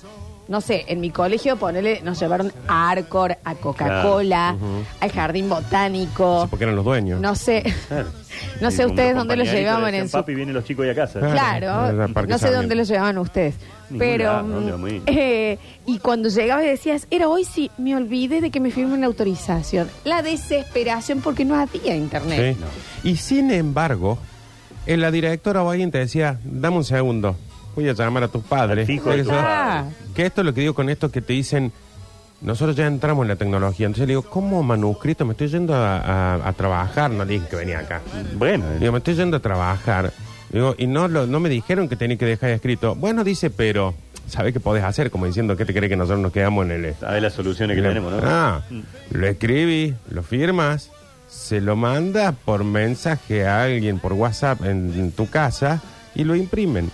no 0.50 0.60
sé, 0.60 0.84
en 0.88 1.00
mi 1.00 1.10
colegio, 1.10 1.56
ponele, 1.56 2.00
nos 2.02 2.18
llevaron 2.18 2.52
a 2.66 2.90
Arcor, 2.90 3.38
a 3.44 3.54
Coca-Cola, 3.54 4.56
al 4.98 5.12
Jardín 5.12 5.48
Botánico. 5.48 6.42
Sí, 6.42 6.48
porque 6.50 6.64
eran 6.64 6.74
los 6.74 6.84
dueños. 6.84 7.20
No 7.20 7.34
sé. 7.34 7.62
Claro. 7.88 8.08
No 8.60 8.70
sé 8.70 8.86
ustedes 8.86 9.14
dónde 9.14 9.36
los 9.36 9.50
llevaban 9.50 9.92
en 9.94 10.08
su 10.08 10.12
Papi, 10.12 10.34
vienen 10.34 10.54
los 10.54 10.64
chicos 10.64 10.84
de 10.86 10.92
a 10.92 10.94
casa. 10.94 11.18
Claro. 11.20 11.88
Era 11.90 12.08
Parque 12.08 12.30
no 12.30 12.38
sé 12.38 12.42
Sarmiento. 12.46 12.56
dónde 12.56 12.74
lo 12.76 12.82
llevaban 12.84 13.18
ustedes. 13.18 13.54
Ningún 13.90 13.98
pero 13.98 14.24
lado, 14.24 14.48
¿dónde 14.48 14.72
vamos 14.72 14.90
a 14.90 14.94
ir? 14.94 15.02
eh, 15.06 15.58
y 15.84 15.98
cuando 15.98 16.28
llegabas 16.28 16.64
y 16.64 16.68
decías, 16.68 17.06
era 17.10 17.28
hoy 17.28 17.44
sí, 17.44 17.70
me 17.76 17.94
olvidé 17.96 18.40
de 18.40 18.50
que 18.50 18.60
me 18.60 18.70
firmen 18.70 19.00
la 19.02 19.08
autorización. 19.08 19.90
La 20.04 20.22
desesperación 20.22 21.20
porque 21.20 21.44
no 21.44 21.54
había 21.56 21.94
internet. 21.96 22.56
Sí. 23.02 23.08
Y 23.10 23.16
sin 23.16 23.50
embargo, 23.50 24.16
en 24.86 25.00
la 25.00 25.10
directora 25.10 25.62
o 25.62 25.70
alguien 25.70 25.90
te 25.90 25.98
decía, 25.98 26.38
dame 26.44 26.76
un 26.78 26.84
segundo, 26.84 27.36
voy 27.74 27.88
a 27.88 27.92
llamar 27.92 28.24
a 28.24 28.28
tus 28.28 28.42
padres. 28.44 28.88
Al 28.88 28.96
de 28.96 29.00
tu 29.02 29.10
eso- 29.10 29.30
padre. 29.30 29.90
Que 30.14 30.26
esto 30.26 30.40
es 30.40 30.44
lo 30.46 30.54
que 30.54 30.60
digo 30.60 30.74
con 30.74 30.88
esto 30.90 31.10
que 31.10 31.20
te 31.22 31.32
dicen, 31.32 31.72
nosotros 32.40 32.74
ya 32.76 32.86
entramos 32.86 33.22
en 33.24 33.28
la 33.28 33.36
tecnología. 33.36 33.86
Entonces 33.86 34.06
le 34.06 34.12
digo, 34.12 34.22
¿cómo 34.22 34.62
manuscrito? 34.62 35.24
Me 35.24 35.32
estoy 35.32 35.48
yendo 35.48 35.74
a, 35.74 35.98
a- 35.98 36.48
a 36.48 36.52
trabajar. 36.54 37.10
No 37.10 37.24
dije 37.26 37.46
que 37.48 37.56
venía 37.56 37.80
acá. 37.80 38.00
Bueno, 38.36 38.64
Digo, 38.78 38.92
me 38.92 38.98
estoy 38.98 39.14
yendo 39.14 39.36
a 39.36 39.40
trabajar. 39.40 40.12
Digo, 40.50 40.74
y 40.78 40.86
no, 40.86 41.06
lo- 41.08 41.26
no 41.26 41.38
me 41.40 41.48
dijeron 41.48 41.88
que 41.88 41.96
tenía 41.96 42.16
que 42.16 42.26
dejar 42.26 42.50
escrito. 42.50 42.94
Bueno, 42.94 43.22
dice, 43.24 43.50
pero, 43.50 43.94
¿sabes 44.26 44.52
qué 44.52 44.58
podés 44.60 44.82
hacer? 44.84 45.10
Como 45.10 45.26
diciendo, 45.26 45.56
¿qué 45.56 45.64
te 45.64 45.72
crees 45.74 45.90
que 45.90 45.96
nosotros 45.96 46.20
nos 46.20 46.32
quedamos 46.32 46.64
en 46.66 46.72
el... 46.84 46.94
sabes 46.94 47.22
las 47.22 47.34
soluciones 47.34 47.76
que 47.76 47.82
tenemos, 47.82 48.12
¿no? 48.12 48.20
Ah, 48.24 48.62
Mm. 48.70 48.80
lo 49.12 49.26
escribí, 49.28 49.94
lo 50.10 50.22
firmas, 50.22 50.90
se 51.28 51.60
lo 51.60 51.76
manda 51.76 52.32
por 52.32 52.64
mensaje 52.64 53.46
a 53.46 53.62
alguien 53.62 54.00
por 54.00 54.14
WhatsApp 54.14 54.64
en, 54.64 54.92
en 54.96 55.12
tu 55.12 55.28
casa 55.30 55.80
y 56.16 56.24
lo 56.24 56.34
imprimen. 56.34 56.90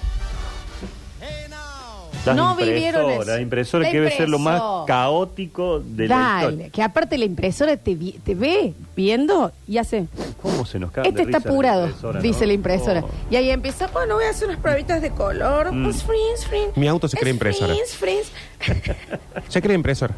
Las 2.27 2.37
No 2.37 2.57
vivieron 2.57 3.03
impresoras, 3.03 3.29
eso. 3.29 3.37
La 3.37 3.41
impresora 3.41 3.85
La 3.85 3.91
que 3.91 4.01
debe 4.01 4.11
ser 4.17 4.29
lo 4.29 4.39
más 4.39 4.55
impresora. 4.57 4.85
caótico 4.87 5.81
de 5.81 6.09
la 6.09 6.17
Dale, 6.17 6.43
historia. 6.51 6.71
que 6.71 6.83
aparte 6.83 7.19
la 7.19 7.25
impresora 7.25 7.77
te, 7.77 7.95
vi- 7.95 8.19
te 8.25 8.35
ve 8.35 8.75
viendo 8.97 9.53
y 9.69 9.79
hace, 9.79 10.07
¿Cómo 10.43 10.65
se 10.67 10.79
nos 10.79 10.91
cae 10.93 11.09
este 11.09 11.23
está 11.23 11.39
apurado, 11.39 11.89
dice 12.23 12.47
la 12.47 12.53
impresora. 12.53 13.01
Oh. 13.05 13.11
Y 13.31 13.37
ahí 13.37 13.51
empieza, 13.51 13.87
bueno, 13.89 14.15
voy 14.17 14.25
a 14.25 14.31
hacer 14.31 14.49
unas 14.49 14.61
pruebitas 14.61 15.01
de 15.03 15.11
color, 15.11 15.73
Mm. 15.73 15.85
pues 15.85 16.03
frizz, 16.03 16.47
frizz. 16.49 16.77
Mi 16.77 16.89
auto 16.89 17.09
se 17.09 17.17
cree 17.17 17.31
Es 17.31 17.35
impresora. 17.37 17.75
frizz, 17.75 17.95
frizz. 17.95 18.31
Se 19.49 19.61
crea 19.63 19.75
impresora. 19.75 20.15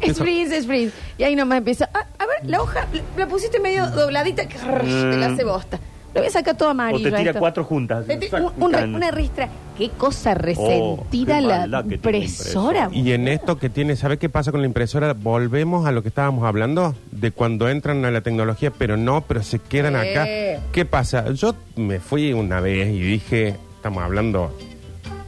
Es 0.00 0.10
Eso. 0.10 0.22
frizz, 0.24 0.52
es 0.52 0.66
frizz. 0.66 0.92
Y 1.18 1.24
ahí 1.24 1.34
nomás 1.34 1.58
empieza, 1.58 1.88
ah, 1.94 2.06
a 2.18 2.26
ver, 2.26 2.36
la 2.48 2.60
hoja, 2.62 2.86
la- 2.92 3.24
la 3.24 3.26
pusiste 3.26 3.58
medio 3.60 3.86
dobladita, 3.90 4.46
que 4.46 4.56
te 4.58 5.16
la 5.16 5.26
hace 5.26 5.44
bosta. 5.44 5.80
Lo 6.14 6.20
voy 6.20 6.28
a 6.28 6.30
sacar 6.30 6.56
todo 6.56 6.68
O 6.68 6.72
amarillo. 6.72 7.04
te 7.10 7.16
tira 7.16 7.30
esto. 7.30 7.38
cuatro 7.38 7.64
juntas. 7.64 8.06
Te 8.06 8.16
tira 8.18 8.38
un- 8.42 8.62
un 8.62 8.72
re- 8.72 8.84
una 8.84 9.10
ristra. 9.10 9.48
Qué 9.78 9.88
cosa 9.90 10.34
resentida 10.34 11.38
Oh, 11.38 11.40
qué 11.40 11.46
la 11.46 11.58
maldad 11.60 11.84
que 11.86 11.98
tiene 11.98 12.18
la 12.18 12.24
impresora. 12.24 12.88
Y 12.92 13.12
en 13.12 13.28
esto 13.28 13.58
que 13.58 13.70
tiene, 13.70 13.96
¿sabe 13.96 14.18
qué 14.18 14.28
pasa 14.28 14.50
con 14.52 14.60
la 14.60 14.66
impresora? 14.66 15.14
Volvemos 15.14 15.86
a 15.86 15.92
lo 15.92 16.02
que 16.02 16.08
estábamos 16.08 16.44
hablando, 16.44 16.94
de 17.10 17.30
cuando 17.32 17.68
entran 17.70 18.04
a 18.04 18.10
la 18.10 18.20
tecnología, 18.20 18.70
pero 18.70 18.96
no, 18.98 19.22
pero 19.22 19.42
se 19.42 19.58
quedan 19.58 19.94
Sí. 20.02 20.10
acá. 20.10 20.26
¿Qué 20.72 20.84
pasa? 20.84 21.32
Yo 21.32 21.54
me 21.76 21.98
fui 22.00 22.32
una 22.34 22.60
vez 22.60 22.88
y 22.88 23.00
dije, 23.00 23.56
estamos 23.76 24.02
hablando 24.02 24.54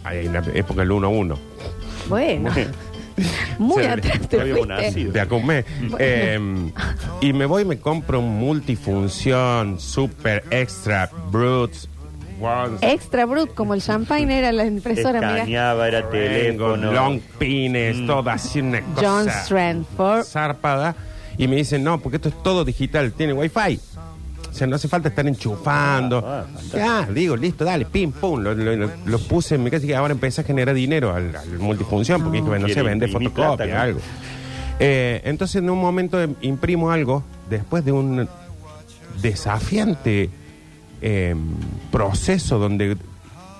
ahí 0.04 0.26
en 0.26 0.34
la 0.34 0.40
época 0.54 0.82
del 0.82 0.90
1-1. 0.92 1.38
Bueno, 2.10 2.50
muy 3.58 3.84
atrás 3.84 4.20
te 4.28 4.40
fuiste. 4.40 5.04
de 5.12 5.20
Acumé. 5.20 5.64
Eh, 5.98 6.38
y 7.20 7.32
me 7.32 7.46
voy 7.46 7.62
y 7.62 7.64
me 7.64 7.78
compro 7.78 8.20
un 8.20 8.38
multifunción, 8.38 9.78
super 9.80 10.44
extra, 10.50 11.10
brutes, 11.30 11.88
ones, 12.40 12.80
Extra 12.82 13.24
brut, 13.26 13.54
como 13.54 13.74
el 13.74 13.82
champagne 13.82 14.38
era 14.38 14.52
la 14.52 14.66
impresora, 14.66 15.20
mira. 15.20 15.34
Escaneaba, 15.38 15.86
era 15.88 16.10
tengo 16.10 16.72
teléfono. 16.74 16.92
long 16.92 17.20
pines, 17.38 17.96
Mm. 17.98 18.06
todo 18.06 18.30
así 18.30 18.60
una 18.60 18.80
cosa. 18.80 19.00
John 19.08 19.28
Strandford. 19.30 20.24
zarpada. 20.24 20.96
Y 21.36 21.48
me 21.48 21.56
dicen, 21.56 21.82
no, 21.82 21.98
porque 22.00 22.16
esto 22.16 22.28
es 22.28 22.42
todo 22.44 22.64
digital, 22.64 23.12
tiene 23.12 23.32
wifi. 23.32 23.80
O 24.54 24.56
sea, 24.56 24.68
no 24.68 24.76
hace 24.76 24.86
falta 24.86 25.08
estar 25.08 25.26
enchufando. 25.26 26.22
Ah, 26.24 26.44
ah, 26.46 26.60
ya, 26.72 27.08
digo, 27.12 27.36
listo, 27.36 27.64
dale, 27.64 27.86
pim, 27.86 28.12
pum. 28.12 28.40
Lo, 28.40 28.54
lo- 28.54 28.76
lo- 28.76 28.90
lo 29.04 29.18
puse 29.18 29.56
en 29.56 29.64
mi 29.64 29.70
casa 29.70 29.84
y 29.84 29.92
ahora 29.92 30.12
empecé 30.14 30.42
a 30.42 30.44
generar 30.44 30.76
dinero 30.76 31.12
al, 31.12 31.34
al 31.34 31.58
multifunción, 31.58 32.22
porque 32.22 32.38
dije, 32.40 32.50
no 32.50 32.58
sé, 32.68 32.74
Quiere 32.74 32.82
vende 32.88 33.06
imprimir 33.06 33.30
fotocopia, 33.30 33.56
plata, 33.56 33.74
¿no? 33.74 33.80
algo. 33.82 34.00
Eh, 34.78 35.22
entonces, 35.24 35.56
en 35.56 35.70
un 35.70 35.80
momento 35.80 36.22
em- 36.22 36.36
imprimo 36.40 36.92
algo, 36.92 37.24
después 37.50 37.84
de 37.84 37.90
un 37.90 38.28
desafiante 39.20 40.30
eh, 41.02 41.34
proceso 41.90 42.58
donde 42.58 42.96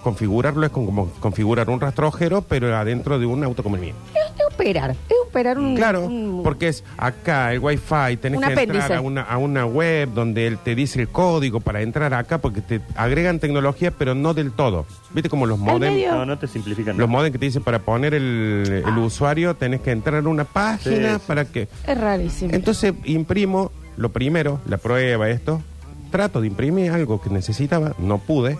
configurarlo 0.04 0.64
es 0.66 0.70
como, 0.70 1.08
configurar 1.18 1.68
un 1.70 1.80
rastrojero, 1.80 2.42
pero 2.42 2.76
adentro 2.76 3.18
de 3.18 3.26
un 3.26 3.42
auto 3.42 3.62
como 3.64 3.74
el 3.74 3.82
mío. 3.82 3.94
Es, 4.14 4.54
operar, 4.54 4.90
es 4.92 5.16
operar 5.28 5.58
un... 5.58 5.74
Claro, 5.74 6.06
un- 6.06 6.42
porque 6.44 6.68
es 6.68 6.84
acá 6.96 7.52
el 7.52 7.58
wifi, 7.58 8.16
tenés 8.20 8.38
que 8.40 8.46
apéndice. 8.52 8.78
entrar 8.80 8.92
a 8.92 9.00
una, 9.00 9.22
a 9.22 9.38
una 9.38 9.66
web 9.66 10.10
donde 10.14 10.46
él 10.46 10.58
te 10.58 10.74
dice 10.76 11.00
el 11.00 11.08
código 11.08 11.58
para 11.60 11.82
entrar 11.82 12.14
acá, 12.14 12.38
porque 12.38 12.60
te 12.60 12.80
agregan 12.94 13.40
tecnología, 13.40 13.90
pero 13.90 14.14
no 14.14 14.34
del 14.34 14.52
todo. 14.52 14.86
¿Viste 15.12 15.28
como 15.28 15.46
los 15.46 15.58
modems? 15.58 16.06
No, 16.06 16.24
no 16.26 16.38
te 16.38 16.46
simplifican. 16.46 16.96
Los 16.96 17.08
modems 17.08 17.32
que 17.32 17.38
te 17.38 17.46
dicen 17.46 17.62
para 17.64 17.80
poner 17.80 18.14
el, 18.14 18.84
el 18.86 18.98
usuario, 18.98 19.54
tenés 19.56 19.80
que 19.80 19.90
entrar 19.90 20.20
en 20.20 20.26
una 20.28 20.44
página 20.44 21.14
Sí, 21.14 21.14
sí. 21.14 21.22
para 21.26 21.44
que... 21.46 21.68
Es 21.86 21.98
rarísimo. 21.98 22.52
Entonces 22.54 22.92
imprimo 23.04 23.72
lo 23.96 24.10
primero, 24.10 24.60
la 24.66 24.76
prueba, 24.76 25.28
esto. 25.30 25.62
Trato 26.10 26.40
de 26.40 26.46
imprimir 26.46 26.92
algo 26.92 27.20
que 27.20 27.30
necesitaba, 27.30 27.94
no 27.98 28.18
pude. 28.18 28.56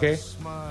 Dejé. 0.00 0.18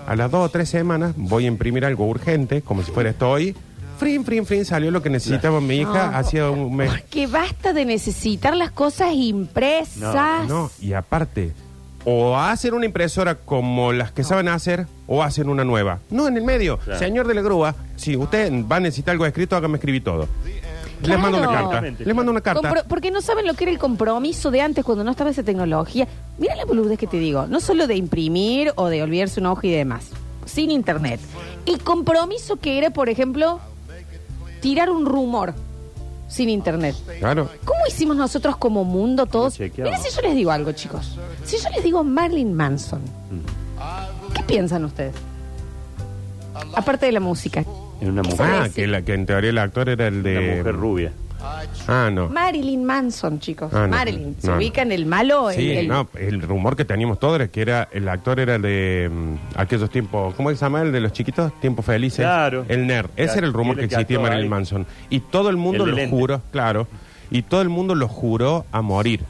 A 0.08 0.16
las 0.16 0.32
dos 0.32 0.46
o 0.46 0.50
tres 0.50 0.70
semanas 0.70 1.14
voy 1.16 1.46
a 1.46 1.48
imprimir 1.48 1.86
algo 1.86 2.06
urgente, 2.08 2.62
como 2.62 2.84
si 2.84 2.92
fuera 2.92 3.10
esto 3.10 3.30
hoy. 3.30 3.56
Frin, 3.98 4.24
frin, 4.24 4.46
frin, 4.46 4.64
salió 4.64 4.92
lo 4.92 5.02
que 5.02 5.10
necesitaba 5.10 5.60
mi 5.60 5.78
hija 5.78 6.12
No. 6.12 6.18
hacía 6.18 6.50
un 6.50 6.74
mes. 6.76 7.04
Que 7.10 7.28
basta 7.28 7.74
de 7.74 7.84
necesitar 7.86 8.56
las 8.56 8.72
cosas 8.72 9.14
impresas. 9.14 10.48
No, 10.48 10.72
y 10.80 10.94
aparte, 10.94 11.52
o 12.06 12.38
hacen 12.38 12.74
una 12.74 12.86
impresora 12.86 13.36
como 13.36 13.92
las 13.92 14.12
que 14.14 14.24
saben 14.24 14.48
hacer, 14.48 14.88
o 15.06 15.22
hacen 15.22 15.50
una 15.50 15.66
nueva. 15.66 16.00
No, 16.12 16.28
en 16.30 16.38
el 16.38 16.44
medio. 16.44 16.78
Claro. 16.78 16.98
Señor 17.00 17.28
de 17.28 17.34
la 17.34 17.42
grúa, 17.42 17.76
si 17.98 18.16
usted 18.16 18.52
va 18.72 18.78
a 18.78 18.80
necesitar 18.80 19.12
algo 19.14 19.26
escrito, 19.26 19.56
hágame 19.58 19.76
escribir 19.76 20.04
todo. 20.04 20.28
Les 21.02 21.18
mando 21.20 21.38
una 21.38 21.48
Claro. 21.48 21.70
carta. 21.70 22.04
Les 22.04 22.16
mando 22.16 22.32
una 22.32 22.42
carta. 22.42 22.62
Compro- 22.62 22.84
porque 22.88 23.12
no 23.12 23.22
saben 23.22 23.48
lo 23.48 23.54
que 23.54 23.64
era 23.66 23.72
el 23.72 23.80
compromiso 23.80 24.52
de 24.52 24.62
antes 24.62 24.84
cuando 24.84 25.04
no 25.04 25.12
estaba 25.12 25.30
esa 25.30 25.44
tecnología. 25.44 26.08
Mira 26.38 26.56
la 26.56 26.66
boludez 26.66 26.98
que 27.00 27.08
te 27.08 27.18
digo. 27.18 27.48
No 27.48 27.60
solo 27.60 27.88
de 27.88 27.96
imprimir 27.96 28.74
o 28.76 28.88
de 28.88 29.02
olvidarse 29.04 29.40
una 29.40 29.52
hoja 29.54 29.68
y 29.68 29.72
demás. 29.72 30.08
Sin 30.46 30.72
internet. 30.72 31.20
El 31.66 31.82
compromiso 31.84 32.58
que 32.58 32.78
era, 32.78 32.90
por 32.90 33.08
ejemplo, 33.10 33.60
tirar 34.62 34.90
un 34.90 35.06
rumor 35.06 35.54
sin 36.28 36.50
internet. 36.50 36.96
Claro. 37.20 37.50
¿Cómo 37.66 37.80
hicimos 37.88 38.18
nosotros 38.18 38.58
como 38.58 38.84
mundo 38.84 39.26
todos? 39.26 39.60
Mira 39.60 39.98
si 39.98 40.14
yo 40.14 40.22
les 40.22 40.36
digo 40.36 40.52
algo, 40.52 40.72
chicos. 40.74 41.18
Si 41.46 41.58
yo 41.58 41.70
les 41.70 41.84
digo 41.84 42.04
Marilyn 42.04 42.54
Manson, 42.54 43.02
¿qué 44.36 44.44
piensan 44.44 44.84
ustedes? 44.86 45.14
Aparte 46.76 47.06
de 47.06 47.12
la 47.14 47.20
música. 47.20 47.64
En 48.02 48.12
una 48.12 48.24
mujer, 48.24 48.46
Eso 48.50 48.62
Ah, 48.64 48.70
que, 48.74 48.88
la, 48.88 49.02
que 49.02 49.14
en 49.14 49.26
teoría 49.26 49.50
el 49.50 49.58
actor 49.58 49.90
era 49.90 50.08
el 50.08 50.24
de. 50.24 50.38
una 50.38 50.58
mujer 50.58 50.76
rubia. 50.76 51.12
Ah, 51.88 52.10
no. 52.12 52.28
Marilyn 52.30 52.84
Manson, 52.84 53.40
chicos. 53.40 53.74
Ah, 53.74 53.84
no. 53.88 53.96
Marilyn. 53.96 54.36
Se 54.40 54.48
No, 54.48 54.58
ubica 54.58 54.82
en 54.82 54.92
el 54.92 55.06
malo. 55.06 55.50
Sí, 55.52 55.72
el, 55.72 55.78
el- 55.80 55.88
no, 55.88 56.10
el 56.16 56.42
rumor 56.42 56.76
que 56.76 56.84
teníamos 56.86 57.18
todos 57.20 57.36
era 57.36 57.48
que 57.48 57.62
era 57.62 57.88
el 57.94 58.08
actor 58.10 58.40
era 58.42 58.60
de 58.60 59.10
mm, 59.12 59.58
aquellos 59.60 59.90
tiempos, 59.90 60.34
¿cómo 60.36 60.50
se 60.50 60.58
llama 60.58 60.82
el 60.82 60.92
de 60.92 61.00
los 61.00 61.14
chiquitos? 61.14 61.58
Tiempos 61.62 61.86
felices. 61.86 62.20
Claro. 62.20 62.66
El 62.68 62.86
nerd. 62.88 63.10
Ese 63.16 63.38
era 63.38 63.48
el 63.48 63.54
rumor 63.54 63.76
que 63.78 63.84
el 63.84 63.90
que 63.90 63.96
existía 63.96 64.18
actuaba 64.18 64.30
Marilyn 64.36 64.52
ahí. 64.54 64.60
Manson. 64.60 64.86
Y 65.10 65.20
todo 65.22 65.50
el 65.50 65.56
mundo 65.58 65.84
El 65.86 65.92
de 65.92 65.92
lo 65.92 65.98
lente. 65.98 66.16
juró, 66.18 66.42
claro. 66.52 66.88
Y 67.32 67.44
todo 67.44 67.62
el 67.62 67.70
mundo 67.70 67.96
lo 67.96 68.08
juró 68.10 68.66
a 68.72 68.82
morir. 68.82 69.22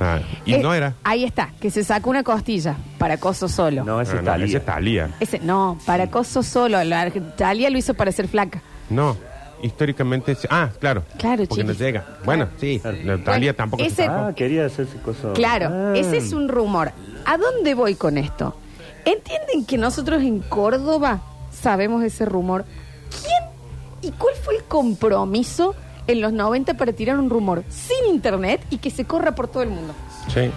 Ah, 0.00 0.18
y 0.44 0.54
Eh, 0.54 0.58
no 0.58 0.74
era. 0.74 0.94
Ahí 1.04 1.24
está, 1.24 1.50
que 1.60 1.70
se 1.70 1.84
sacó 1.84 2.10
una 2.10 2.22
costilla 2.24 2.76
para 2.98 3.14
acoso 3.14 3.48
solo. 3.48 3.84
No, 3.84 4.00
ese 4.00 4.12
Ah, 4.12 4.16
es 4.16 4.22
no, 4.22 4.30
Thalía. 4.30 4.46
ese 4.46 4.56
es 4.58 4.64
Thalía. 4.64 5.10
Ese, 5.20 5.38
no, 5.40 5.78
para 5.86 6.04
acoso 6.04 6.42
solo. 6.42 6.82
La 6.84 7.10
Talia 7.36 7.70
lo 7.70 7.78
hizo 7.78 7.94
para 7.94 8.10
ser 8.12 8.26
flaca. 8.28 8.60
No, 8.90 9.16
históricamente. 9.62 10.34
sí. 10.34 10.46
Ah, 10.50 10.68
claro. 10.80 11.04
Claro, 11.18 11.44
Porque 11.48 11.64
no 11.64 11.72
chiquis. 11.72 11.86
llega. 11.86 12.06
Bueno, 12.24 12.48
sí. 12.58 12.80
la 12.84 13.18
Thalía 13.18 13.52
Bueno, 13.52 13.54
tampoco. 13.54 13.82
ese- 13.82 14.04
Ah, 14.06 14.32
quería 14.34 14.66
hacerse 14.66 14.96
cosas. 14.98 15.32
Claro, 15.34 15.68
Ah. 15.72 15.92
ese 15.96 16.16
es 16.18 16.32
un 16.32 16.48
rumor. 16.48 16.92
¿A 17.26 17.36
dónde 17.38 17.74
voy 17.74 17.94
con 17.94 18.18
esto? 18.18 18.56
¿Entienden 19.04 19.64
que 19.66 19.78
nosotros 19.78 20.22
en 20.22 20.40
Córdoba 20.40 21.20
sabemos 21.52 22.02
ese 22.02 22.24
rumor? 22.24 22.64
¿Quién 23.10 23.54
y 24.02 24.10
cuál 24.16 24.34
fue 24.42 24.56
el 24.56 24.64
compromiso 24.64 25.74
en 26.06 26.20
los 26.20 26.32
90 26.32 26.74
para 26.74 26.92
tirar 26.92 27.18
un 27.18 27.30
rumor 27.30 27.64
sin 27.68 28.12
internet 28.14 28.64
y 28.70 28.78
que 28.78 28.90
se 28.90 29.04
corra 29.04 29.34
por 29.34 29.48
todo 29.48 29.62
el 29.62 29.70
mundo? 29.70 29.94
Sí. 30.32 30.50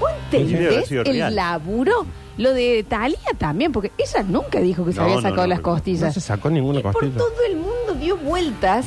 ¿Vos 0.00 0.10
entendés 0.32 0.90
el 0.92 1.04
real. 1.04 1.34
laburo? 1.34 2.06
Lo 2.36 2.52
de 2.54 2.84
Talía 2.88 3.18
también, 3.36 3.72
porque 3.72 3.90
ella 3.98 4.22
nunca 4.22 4.60
dijo 4.60 4.84
que 4.84 4.92
se 4.92 4.98
No, 4.98 5.04
había 5.06 5.16
sacado 5.20 5.42
no, 5.42 5.46
las 5.48 5.60
costillas. 5.60 6.02
No 6.02 6.12
se 6.12 6.20
sacó 6.20 6.48
ninguna 6.50 6.78
Y 6.78 6.82
por 6.82 6.92
costilla. 6.92 7.16
todo 7.18 7.34
el 7.50 7.56
mundo 7.56 7.94
dio 8.00 8.16
vueltas, 8.16 8.86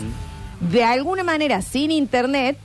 de 0.62 0.84
alguna 0.86 1.26
manera, 1.26 1.62
sin 1.62 1.92
internet, 1.92 2.58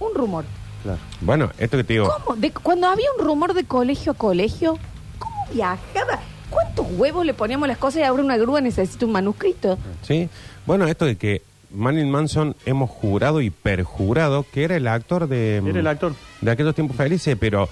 un 0.00 0.14
rumor. 0.14 0.44
Claro. 0.82 0.98
Bueno, 1.20 1.50
esto 1.58 1.76
que 1.76 1.84
te 1.84 1.92
digo. 1.92 2.12
¿Cómo? 2.24 2.36
De- 2.36 2.50
cuando 2.50 2.88
había 2.88 3.06
un 3.16 3.24
rumor 3.24 3.54
de 3.54 3.62
colegio 3.64 4.12
a 4.12 4.14
colegio, 4.16 4.78
¿cómo 5.20 5.46
viajaba? 5.52 6.18
¿Cuántos 6.50 6.86
huevos 6.96 7.24
le 7.26 7.34
poníamos 7.34 7.68
las 7.68 7.78
cosas 7.78 8.00
y 8.00 8.02
ahora 8.04 8.22
una 8.24 8.36
grúa 8.36 8.60
necesita 8.60 9.06
un 9.06 9.12
manuscrito? 9.12 9.78
Sí. 10.02 10.28
Bueno, 10.66 10.86
esto 10.88 11.04
de 11.04 11.16
que 11.16 11.42
Marilyn 11.70 12.10
Manson 12.10 12.56
hemos 12.66 12.90
jurado 12.90 13.40
y 13.40 13.50
perjurado 13.50 14.44
que 14.52 14.64
era 14.64 14.76
el 14.76 14.86
actor 14.86 15.28
de. 15.28 15.56
Era 15.56 15.80
el 15.80 15.86
actor. 15.86 16.14
De 16.40 16.50
aquellos 16.50 16.74
tiempos 16.74 16.96
felices, 16.96 17.36
pero 17.38 17.68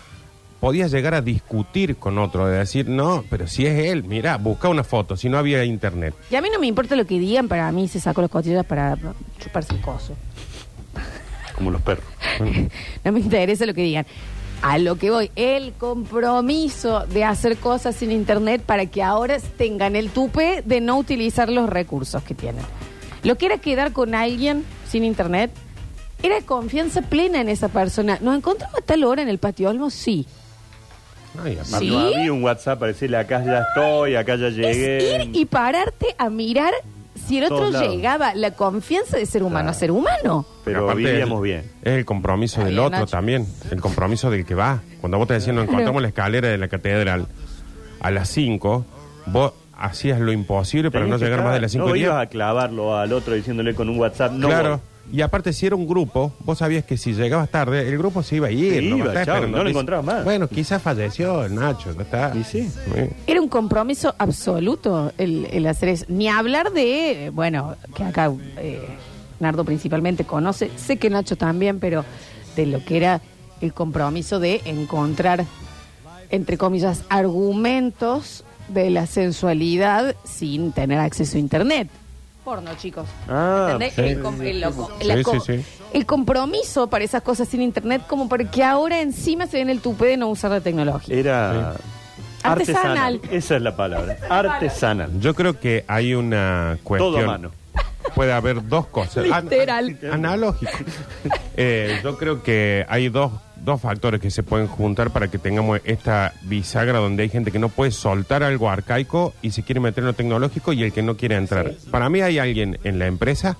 podías 0.61 0.91
llegar 0.91 1.15
a 1.15 1.23
discutir 1.23 1.97
con 1.97 2.19
otro, 2.19 2.47
de 2.47 2.59
decir, 2.59 2.89
no, 2.89 3.25
pero 3.31 3.47
si 3.47 3.67
es 3.67 3.87
él, 3.87 4.05
mira, 4.05 4.37
busca 4.37 4.69
una 4.69 4.85
foto, 4.85 5.17
si 5.17 5.29
no 5.29 5.39
había 5.39 5.65
internet. 5.65 6.15
Y 6.31 6.37
a 6.37 6.43
mí 6.43 6.49
no 6.53 6.59
me 6.59 6.67
importa 6.67 6.97
lo 6.97 7.07
que 7.07 7.19
digan, 7.19 7.49
para 7.49 7.71
mí 7.73 7.89
se 7.89 8.01
sacó 8.01 8.21
las 8.21 8.31
costillas 8.31 8.65
para 8.67 8.97
chuparse 9.39 9.75
el 9.75 9.81
coso. 9.81 10.15
Como 11.55 11.71
los 11.71 11.83
perros. 11.83 12.05
No 13.05 13.13
me 13.13 13.21
interesa 13.21 13.65
lo 13.67 13.75
que 13.75 13.83
digan. 13.83 14.07
A 14.63 14.79
lo 14.79 14.97
que 14.97 15.11
voy, 15.11 15.31
el 15.37 15.75
compromiso 15.75 17.07
de 17.07 17.25
hacer 17.25 17.59
cosas 17.59 17.95
sin 17.95 18.11
internet 18.11 18.63
para 18.63 18.87
que 18.87 19.03
ahora 19.03 19.39
tengan 19.57 19.97
el 19.97 20.11
tupe 20.11 20.63
de 20.65 20.81
no 20.81 20.99
utilizar 20.99 21.51
los 21.51 21.69
recursos 21.69 22.23
que 22.23 22.35
tienen. 22.35 22.65
Lo 23.27 23.37
que 23.37 23.47
era 23.47 23.59
quedar 23.59 23.93
con 23.93 24.15
alguien 24.15 24.65
sin 24.89 25.05
internet 25.05 25.51
era 26.23 26.41
confianza 26.43 27.03
plena 27.03 27.41
en 27.41 27.49
esa 27.49 27.69
persona. 27.69 28.19
¿Nos 28.23 28.37
encontramos 28.37 28.79
a 28.79 28.83
tal 28.83 29.05
hora 29.05 29.23
en 29.23 29.29
el 29.29 29.39
patio 29.39 29.69
Olmo? 29.69 29.91
Sí. 29.91 30.27
Ay, 31.43 31.55
aparte- 31.55 31.79
Sí. 31.81 31.91
No 31.91 31.99
había 31.99 32.33
un 32.33 32.43
WhatsApp 32.43 32.79
para 32.79 32.93
decirle 32.93 33.17
acá 33.19 33.45
ya 33.45 33.59
estoy, 33.69 34.15
acá 34.17 34.37
ya 34.37 34.49
llegué. 34.49 34.99
Es 35.21 35.27
ir 35.27 35.37
y 35.37 35.45
pararte 35.45 36.15
a 36.17 36.31
mirar 36.31 36.73
si 37.27 37.39
el 37.39 37.45
otro 37.45 37.59
Todos 37.59 37.73
lados. 37.75 37.95
llegaba. 37.95 38.35
La 38.35 38.53
confianza 38.53 39.17
de 39.19 39.27
ser 39.27 39.43
humano 39.43 39.71
a 39.71 39.75
ser 39.75 39.91
humano. 39.91 40.47
Pero 40.65 40.85
aparte 40.85 41.03
vivíamos 41.03 41.39
es- 41.39 41.43
bien. 41.43 41.71
Es 41.83 41.93
el 41.95 42.05
compromiso 42.05 42.55
Está 42.61 42.65
del 42.67 42.75
bien, 42.77 42.87
otro 42.87 42.99
Nacho. 43.01 43.11
también, 43.11 43.47
el 43.71 43.81
compromiso 43.81 44.31
del 44.31 44.47
que 44.47 44.55
va. 44.55 44.81
Cuando 45.01 45.19
vos 45.19 45.29
te 45.29 45.35
decías, 45.35 45.55
nos 45.55 45.65
encontramos 45.65 45.97
en 45.97 46.03
la 46.03 46.09
escalera 46.09 46.49
de 46.49 46.57
la 46.59 46.69
catedral 46.69 47.27
a 48.01 48.11
las 48.11 48.29
5, 48.29 48.87
vos 49.27 49.53
hacías 49.77 50.21
lo 50.21 50.33
imposible 50.33 50.91
para 50.91 51.07
no 51.07 51.19
llegar 51.19 51.43
más 51.43 51.55
de 51.55 51.61
las 51.61 51.73
5 51.73 51.89
No 51.89 51.97
ibas 51.97 52.23
a 52.23 52.27
clavarlo 52.27 52.97
al 52.97 53.13
otro 53.13 53.35
diciéndole 53.35 53.75
con 53.75 53.89
un 53.89 53.99
WhatsApp. 53.99 54.33
No 54.33 54.49
claro. 54.49 54.81
Y 55.13 55.21
aparte, 55.21 55.53
si 55.53 55.67
era 55.67 55.77
un 55.77 55.87
grupo, 55.87 56.33
vos 56.41 56.59
sabías 56.59 56.85
que 56.85 56.97
si 56.97 57.13
llegabas 57.13 57.49
tarde, 57.49 57.89
el 57.89 57.97
grupo 57.97 58.25
se 58.25 58.37
iba 58.37 58.49
a 58.49 58.51
ir. 58.51 58.75
Se 58.75 58.83
no 58.83 58.99
iba, 58.99 59.25
chao, 59.25 59.47
no 59.47 59.63
lo 59.63 59.71
encontrabas 59.71 60.05
más. 60.05 60.25
Bueno, 60.25 60.49
quizás 60.49 60.83
falleció 60.83 61.45
el 61.45 61.55
Nacho, 61.55 61.93
no 61.95 62.03
está. 62.03 62.33
Y 62.35 62.43
sí. 62.43 62.69
Era 63.27 63.41
un 63.41 63.49
compromiso 63.49 64.15
absoluto 64.19 65.13
el, 65.17 65.47
el 65.53 65.67
hacer 65.67 65.91
eso. 65.91 66.07
Ni 66.09 66.29
hablar 66.29 66.73
de, 66.73 67.31
bueno, 67.33 67.77
que 67.95 68.03
acá 68.03 68.33
eh, 68.57 68.85
Nardo 69.39 69.65
principalmente 69.65 70.25
conoce, 70.25 70.71
sé 70.77 70.97
que 70.97 71.09
Nacho 71.09 71.37
también, 71.37 71.79
pero 71.79 72.05
de 72.57 72.67
lo 72.67 72.85
que 72.85 72.97
era 72.97 73.21
el 73.61 73.73
compromiso 73.73 74.41
de 74.41 74.61
encontrar, 74.65 75.45
entre 76.31 76.59
comillas, 76.59 77.05
argumentos 77.09 78.45
de 78.69 78.91
la 78.91 79.07
sensualidad 79.07 80.15
sin 80.25 80.73
tener 80.73 80.99
acceso 80.99 81.37
a 81.37 81.41
Internet. 81.41 81.89
Porno, 82.45 82.71
chicos. 82.77 83.07
Ah, 83.29 83.71
¿Entendés? 83.73 83.95
sí. 83.95 84.01
el, 84.03 84.23
com- 84.23 84.41
el 84.43 84.61
loco- 84.61 84.91
Sí, 85.01 85.07
la 85.07 85.17
sí, 85.17 85.23
co- 85.25 85.41
sí. 85.41 85.65
el 85.93 86.07
compromiso 86.07 86.87
para 86.87 87.05
esas 87.05 87.23
cosas 87.23 87.49
sin 87.49 87.61
Internet, 87.61 88.03
como 88.07 88.29
para 88.29 88.45
que 88.51 88.63
ahora 88.63 89.01
encima 89.01 89.47
se 89.49 89.59
den 89.59 89.69
el 89.71 89.81
tupe 89.81 90.07
de 90.07 90.17
no 90.17 90.29
usar 90.29 90.53
la 90.53 90.61
tecnología. 90.61 91.17
Era 91.17 91.75
Artesanal. 92.45 93.21
Esa 93.33 93.57
es 93.57 93.63
la 93.63 93.75
palabra. 93.77 94.17
Artesanal. 94.31 95.19
Yo 95.21 95.35
creo 95.35 95.59
que 95.59 95.85
hay 95.89 96.15
una 96.15 96.79
cuestión. 96.85 97.13
Todo 97.15 97.25
a 97.25 97.27
mano. 97.27 97.51
Puede 98.15 98.33
haber 98.33 98.67
dos 98.67 98.87
cosas. 98.87 99.25
Literal. 99.27 99.99
An- 100.05 100.13
analógico. 100.13 100.73
Eh, 101.57 102.01
yo 102.03 102.17
creo 102.19 102.43
que 102.43 102.85
hay 102.89 103.09
dos, 103.09 103.33
dos 103.57 103.81
factores 103.81 104.21
que 104.21 104.31
se 104.31 104.43
pueden 104.43 104.67
juntar 104.69 105.11
para 105.11 105.29
que 105.29 105.39
tengamos 105.39 105.81
esta 105.85 106.33
bisagra 106.43 106.99
donde 106.99 107.23
hay 107.25 107.29
gente 107.29 107.51
que 107.53 107.59
no 107.59 107.69
puede 107.69 107.91
soltar 107.91 108.43
algo 108.43 108.71
arcaico 108.71 109.35
y 109.43 109.51
se 109.51 109.63
quiere 109.63 109.81
meter 109.81 110.03
en 110.03 110.07
lo 110.09 110.13
tecnológico 110.13 110.73
y 110.73 110.83
el 110.83 110.93
que 110.93 111.03
no 111.03 111.17
quiere 111.17 111.37
entrar. 111.37 111.73
Para 111.91 112.09
mí 112.09 112.21
hay 112.21 112.39
alguien 112.39 112.79
en 112.85 112.99
la 112.99 113.07
empresa 113.07 113.57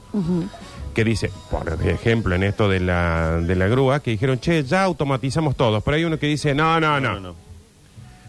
que 0.95 1.05
dice, 1.05 1.31
por 1.51 1.69
ejemplo, 1.87 2.35
en 2.35 2.43
esto 2.43 2.69
de 2.69 2.81
la, 2.81 3.39
de 3.43 3.55
la 3.57 3.67
grúa, 3.69 4.01
que 4.01 4.13
dijeron, 4.13 4.39
che, 4.41 4.63
ya 4.65 4.83
automatizamos 4.85 5.55
todos. 5.57 5.83
Pero 5.83 5.97
hay 5.97 6.05
uno 6.05 6.19
que 6.19 6.27
dice, 6.27 6.55
no, 6.55 6.81
no, 6.81 7.01
no. 7.01 7.35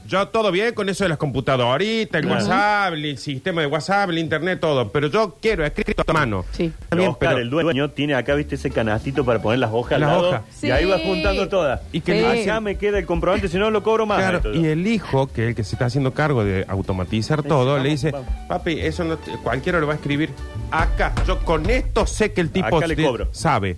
Yo 0.07 0.27
todo 0.29 0.51
bien 0.51 0.73
con 0.73 0.87
eso 0.87 1.03
de 1.03 1.09
las 1.09 1.17
computadoritas, 1.17 2.19
el 2.21 2.27
Claro. 2.27 2.41
WhatsApp, 2.45 2.93
el 2.93 3.17
sistema 3.17 3.61
de 3.61 3.67
WhatsApp, 3.67 4.09
el 4.09 4.19
internet, 4.19 4.59
todo. 4.61 4.89
Pero 4.89 5.07
yo 5.07 5.35
quiero 5.41 5.65
escrito 5.65 6.03
a 6.07 6.13
mano. 6.13 6.45
Sí. 6.51 6.71
Está 6.81 6.95
bien, 6.95 7.09
Oscar, 7.09 7.29
pero- 7.29 7.41
el 7.41 7.49
dueño, 7.49 7.89
tiene 7.91 8.15
acá, 8.15 8.33
viste, 8.35 8.55
ese 8.55 8.71
canastito 8.71 9.25
para 9.25 9.41
poner 9.41 9.59
las 9.59 9.71
hojas 9.73 9.93
al 9.93 10.01
Las 10.01 10.09
lado, 10.11 10.29
hojas. 10.29 10.63
Y 10.63 10.71
ahí 10.71 10.85
va 10.85 10.97
Sí. 10.97 11.03
juntando 11.05 11.49
todas. 11.49 11.81
Y 11.91 11.99
que 12.01 12.13
Sí. 12.13 12.19
le 12.21 12.37
Acá 12.47 12.61
me 12.61 12.77
queda 12.77 12.99
el 12.99 13.05
comprobante, 13.05 13.47
si 13.49 13.57
no 13.57 13.69
lo 13.71 13.83
cobro 13.83 14.05
más. 14.05 14.19
Claro, 14.19 14.53
y 14.53 14.65
el 14.67 14.87
hijo, 14.87 15.27
que 15.27 15.43
es 15.43 15.49
el 15.49 15.55
que 15.55 15.63
se 15.65 15.75
está 15.75 15.85
haciendo 15.85 16.13
cargo 16.13 16.43
de 16.45 16.65
automatizar 16.69 17.43
todo, 17.43 17.65
vamos, 17.71 17.83
le 17.83 17.89
dice, 17.89 18.11
vamos. 18.11 18.27
papi, 18.47 18.79
eso 18.79 19.03
no 19.03 19.17
te- 19.17 19.31
cualquiera 19.43 19.79
lo 19.79 19.87
va 19.87 19.93
a 19.93 19.95
escribir 19.97 20.29
acá. 20.71 21.13
Yo 21.27 21.39
con 21.43 21.69
esto 21.69 22.05
sé 22.07 22.31
que 22.31 22.39
el 22.41 22.51
tipo 22.51 22.77
Acá 22.77 22.87
le 22.87 22.95
de- 22.95 23.03
cobro. 23.03 23.27
sabe. 23.33 23.75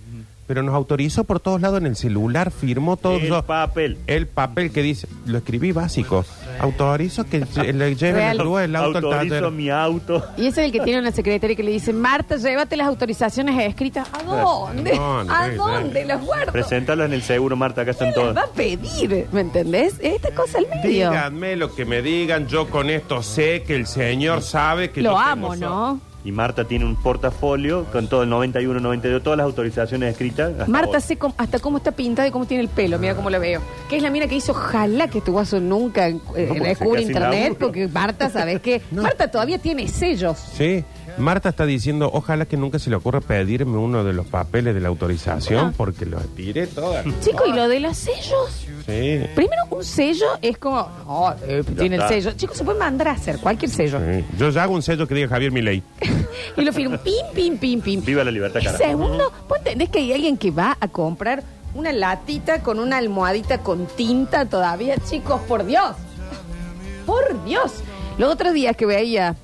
Pero 0.50 0.64
nos 0.64 0.74
autorizó 0.74 1.22
por 1.22 1.38
todos 1.38 1.60
lados 1.60 1.78
en 1.78 1.86
el 1.86 1.94
celular, 1.94 2.50
firmó 2.50 2.96
todo. 2.96 3.18
el 3.18 3.28
yo- 3.28 3.40
papel. 3.44 3.98
el 4.08 4.26
papel 4.26 4.72
que 4.72 4.82
dice, 4.82 5.06
lo 5.24 5.38
escribí 5.38 5.70
básico. 5.70 6.24
Autorizo 6.58 7.22
que 7.22 7.38
le 7.72 7.94
lleve 7.94 8.18
la 8.18 8.24
Real. 8.32 8.38
grúa 8.38 8.64
el 8.64 8.74
auto 8.74 8.98
al 8.98 9.04
Autorizo 9.04 9.34
taller. 9.36 9.50
mi 9.52 9.70
auto. 9.70 10.26
Y 10.36 10.48
ese 10.48 10.62
es 10.62 10.66
el 10.66 10.72
que 10.72 10.80
tiene 10.80 10.98
una 10.98 11.12
secretaria 11.12 11.54
que 11.54 11.62
le 11.62 11.70
dice, 11.70 11.92
Marta, 11.92 12.36
llévate 12.36 12.76
las 12.76 12.88
autorizaciones 12.88 13.64
escritas. 13.64 14.08
¿A 14.12 14.24
dónde? 14.24 14.92
No, 14.96 15.22
no, 15.22 15.32
¿A 15.32 15.46
no, 15.50 15.68
dónde 15.68 16.04
las 16.04 16.20
guardo? 16.20 16.50
Presentarlas 16.50 17.06
en 17.06 17.12
el 17.12 17.22
seguro, 17.22 17.54
Marta, 17.54 17.82
acá 17.82 17.92
están 17.92 18.12
¿Quién 18.12 18.26
las 18.26 18.34
todas. 18.34 18.48
va 18.48 18.50
a 18.50 18.52
pedir? 18.56 19.28
¿Me 19.30 19.42
entendés? 19.42 19.94
Esta 20.00 20.32
cosa 20.34 20.58
al 20.58 20.66
medio. 20.66 21.10
Díganme 21.10 21.54
lo 21.54 21.72
que 21.76 21.84
me 21.84 22.02
digan, 22.02 22.48
yo 22.48 22.68
con 22.68 22.90
esto 22.90 23.22
sé 23.22 23.62
que 23.62 23.76
el 23.76 23.86
señor 23.86 24.42
sabe 24.42 24.90
que 24.90 25.00
Lo 25.00 25.10
yo 25.12 25.16
tengo 25.16 25.30
amo, 25.30 25.54
so- 25.54 25.60
¿no? 25.60 26.00
Y 26.22 26.32
Marta 26.32 26.64
tiene 26.66 26.84
un 26.84 26.96
portafolio 26.96 27.86
con 27.90 28.06
todo 28.08 28.24
el 28.24 28.28
91, 28.28 28.78
92, 28.80 29.22
todas 29.22 29.38
las 29.38 29.44
autorizaciones 29.46 30.12
escritas. 30.12 30.52
hasta 30.52 30.66
Marta 30.66 31.00
sé 31.00 31.16
cómo- 31.16 31.34
hasta 31.38 31.58
cómo 31.60 31.78
está 31.78 31.92
pintada 31.92 32.28
y 32.28 32.30
cómo 32.30 32.44
tiene 32.44 32.62
el 32.62 32.68
pelo. 32.68 32.98
Mira 32.98 33.14
cómo 33.14 33.30
la 33.30 33.38
veo. 33.38 33.62
Que 33.88 33.96
es 33.96 34.02
la 34.02 34.10
mina 34.10 34.26
que 34.26 34.34
hizo, 34.34 34.52
ojalá 34.52 35.08
que 35.08 35.22
tu 35.22 35.32
guaso 35.32 35.60
nunca 35.60 36.08
eh, 36.08 36.20
porque 36.26 36.60
descubre 36.60 36.68
se 36.68 36.78
queda 36.78 36.98
sin 36.98 37.06
internet. 37.08 37.42
laburo. 37.44 37.58
Porque 37.66 37.88
Marta, 37.88 38.28
¿sabes 38.28 38.60
qué? 38.60 38.82
Marta 38.90 39.30
todavía 39.30 39.58
tiene 39.58 39.88
sellos. 39.88 40.36
Sí, 40.38 40.84
Marta 41.18 41.48
está 41.50 41.66
diciendo, 41.66 42.10
ojalá 42.12 42.44
que 42.46 42.56
nunca 42.56 42.78
se 42.78 42.90
le 42.90 42.96
ocurra 42.96 43.20
pedirme 43.20 43.76
uno 43.78 44.04
de 44.04 44.12
los 44.12 44.26
papeles 44.26 44.74
de 44.74 44.80
la 44.80 44.88
autorización 44.88 45.68
Ah. 45.68 45.72
porque 45.76 46.06
los 46.06 46.26
tiré 46.34 46.66
todas. 46.66 47.04
Chico, 47.20 47.44
¿y 47.46 47.52
lo 47.52 47.68
de 47.68 47.80
los 47.80 47.96
sellos? 47.96 48.66
Sí. 48.86 49.20
Primero, 49.34 49.62
un 49.70 49.84
sello 49.84 50.26
es 50.42 50.58
como, 50.58 50.88
no, 51.06 51.34
eh, 51.46 51.62
tiene 51.78 51.96
el 51.96 52.02
está. 52.02 52.08
sello. 52.08 52.32
Chicos, 52.32 52.56
se 52.56 52.64
puede 52.64 52.78
mandar 52.78 53.08
a 53.08 53.12
hacer 53.12 53.38
cualquier 53.38 53.70
sello. 53.70 53.98
sí. 54.00 54.24
Yo 54.38 54.50
ya 54.50 54.62
hago 54.64 54.74
un 54.74 54.82
sello 54.82 55.06
que 55.06 55.14
diga 55.14 55.28
Javier 55.28 55.52
Milei. 55.52 55.82
Y 56.56 56.62
lo 56.62 56.72
firmo, 56.72 56.96
pim, 56.98 57.14
pim, 57.34 57.58
pim, 57.58 57.80
pim. 57.80 58.04
Viva 58.04 58.24
la 58.24 58.30
libertad, 58.30 58.60
Y 58.60 58.64
carajo. 58.64 58.82
segundo, 58.82 59.32
¿vos 59.48 59.58
entendés 59.58 59.88
que 59.90 59.98
hay 59.98 60.12
alguien 60.12 60.36
que 60.38 60.50
va 60.50 60.76
a 60.80 60.88
comprar 60.88 61.42
una 61.74 61.92
latita 61.92 62.62
con 62.62 62.78
una 62.80 62.96
almohadita 62.98 63.58
con 63.58 63.86
tinta 63.86 64.46
todavía? 64.46 64.96
Chicos, 65.08 65.40
por 65.42 65.64
Dios. 65.66 65.94
Por 67.06 67.44
Dios. 67.44 67.72
Los 68.18 68.32
otros 68.32 68.52
días 68.54 68.76
que 68.76 68.86
veía, 68.86 69.36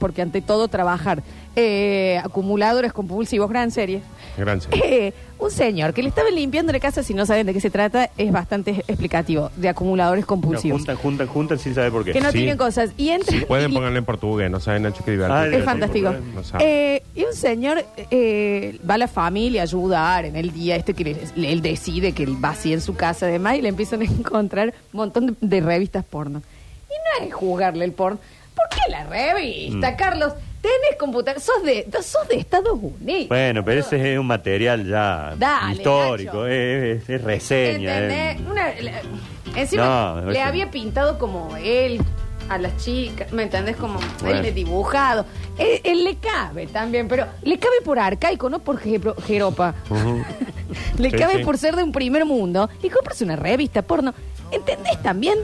porque 0.00 0.22
ante 0.22 0.40
todo 0.42 0.66
trabajar, 0.66 1.22
eh, 1.54 2.18
acumuladores 2.24 2.92
compulsivos, 2.92 3.48
gran 3.48 3.70
serie. 3.70 4.02
Gran 4.36 4.60
serie. 4.60 5.06
Eh, 5.08 5.12
un 5.38 5.50
señor 5.50 5.94
que 5.94 6.02
le 6.02 6.08
estaba 6.08 6.28
limpiando 6.30 6.72
la 6.72 6.80
casa, 6.80 7.02
si 7.02 7.14
no 7.14 7.24
saben 7.26 7.46
de 7.46 7.52
qué 7.52 7.60
se 7.60 7.70
trata, 7.70 8.10
es 8.18 8.30
bastante 8.32 8.70
explicativo, 8.88 9.50
de 9.56 9.68
acumuladores 9.68 10.22
No, 10.22 10.26
compulsivos. 10.28 10.78
juntan, 10.80 10.96
juntan, 10.96 11.26
juntan 11.28 11.58
sin 11.58 11.74
saber 11.74 11.90
por 11.92 12.04
qué. 12.04 12.12
que 12.12 12.20
no 12.20 12.30
Sí. 12.30 12.38
tienen 12.38 12.56
cosas. 12.56 12.90
Y 12.96 13.10
entra. 13.10 13.38
Si 13.38 13.44
pueden 13.44 13.70
y- 13.70 13.74
ponerle 13.74 13.98
en 13.98 14.04
portugués, 14.04 14.50
no 14.50 14.60
saben 14.60 14.82
Nacho 14.82 15.02
qué 15.04 15.12
Ah, 15.12 15.14
divertido. 15.14 15.58
es 15.58 15.64
fantástico. 15.64 16.10
No. 16.12 16.42
Eh, 16.60 17.02
y 17.14 17.24
un 17.24 17.34
señor 17.34 17.84
eh, 18.10 18.78
va 18.88 18.94
a 18.94 18.98
la 18.98 19.08
familia 19.08 19.62
a 19.62 19.64
ayudar 19.64 20.24
en 20.24 20.36
el 20.36 20.52
día 20.52 20.76
este 20.76 20.94
que 20.94 21.04
le- 21.04 21.50
él 21.52 21.62
decide 21.62 22.12
que 22.12 22.22
él 22.22 22.42
va 22.42 22.50
así 22.50 22.72
en 22.72 22.80
su 22.80 22.94
casa 22.94 23.26
además 23.26 23.56
y 23.56 23.62
le 23.62 23.68
empiezan 23.68 24.00
a 24.02 24.04
encontrar 24.20 24.74
un 24.92 24.98
montón 24.98 25.26
de, 25.26 25.34
de 25.40 25.60
revistas 25.60 26.04
porno. 26.04 26.42
Y 26.88 27.20
no 27.22 27.26
es 27.26 27.34
jugarle 27.34 27.84
el 27.84 27.92
porno. 27.92 28.18
¿Por 28.54 28.68
qué 28.68 28.90
la 28.90 28.99
Mm. 28.99 28.99
Revista, 29.10 29.96
Carlos? 29.96 30.32
Tenés 30.60 30.98
computadora, 30.98 31.40
sos 31.40 31.62
de, 31.64 31.86
sos 32.02 32.28
de 32.28 32.36
Estados 32.36 32.78
Unidos. 32.80 33.28
Bueno, 33.28 33.64
pero 33.64 33.80
ese 33.80 34.12
es 34.12 34.18
un 34.18 34.26
material 34.26 34.86
ya 34.86 35.34
Dale, 35.38 35.72
histórico, 35.72 36.32
Nacho. 36.42 36.46
es, 36.48 37.02
es- 37.02 37.08
es 37.10 37.22
reseña. 37.24 37.98
¿Entendés? 37.98 38.36
es- 38.36 38.46
Una- 38.50 38.80
la- 38.80 39.58
encima 39.60 39.84
No, 40.22 40.30
le 40.30 40.38
eso- 40.38 40.46
había 40.48 40.70
pintado 40.70 41.18
como 41.18 41.56
él 41.56 42.02
a 42.50 42.58
las 42.58 42.76
chicas, 42.76 43.32
¿me 43.32 43.44
entendés? 43.44 43.76
Como 43.76 43.98
Bueno. 44.20 44.36
él 44.36 44.42
de 44.42 44.52
dibujado. 44.52 45.24
Él, 45.56 45.80
él 45.82 46.04
le 46.04 46.16
cabe 46.16 46.66
también, 46.66 47.08
pero 47.08 47.26
le 47.42 47.58
cabe 47.58 47.76
por 47.82 47.98
arcaico, 47.98 48.50
no 48.50 48.58
por 48.58 48.78
jero- 48.80 49.16
jeropa. 49.26 49.74
le 50.98 51.10
Sí, 51.10 51.16
cabe 51.16 51.38
sí. 51.38 51.44
por 51.44 51.56
ser 51.56 51.74
de 51.74 51.82
un 51.84 51.92
primer 51.92 52.26
mundo 52.26 52.68
y 52.82 52.90
compras 52.90 53.22
una 53.22 53.34
revista 53.36 53.80
porno. 53.80 54.12
¿Entendés 54.52 55.00
también? 55.02 55.38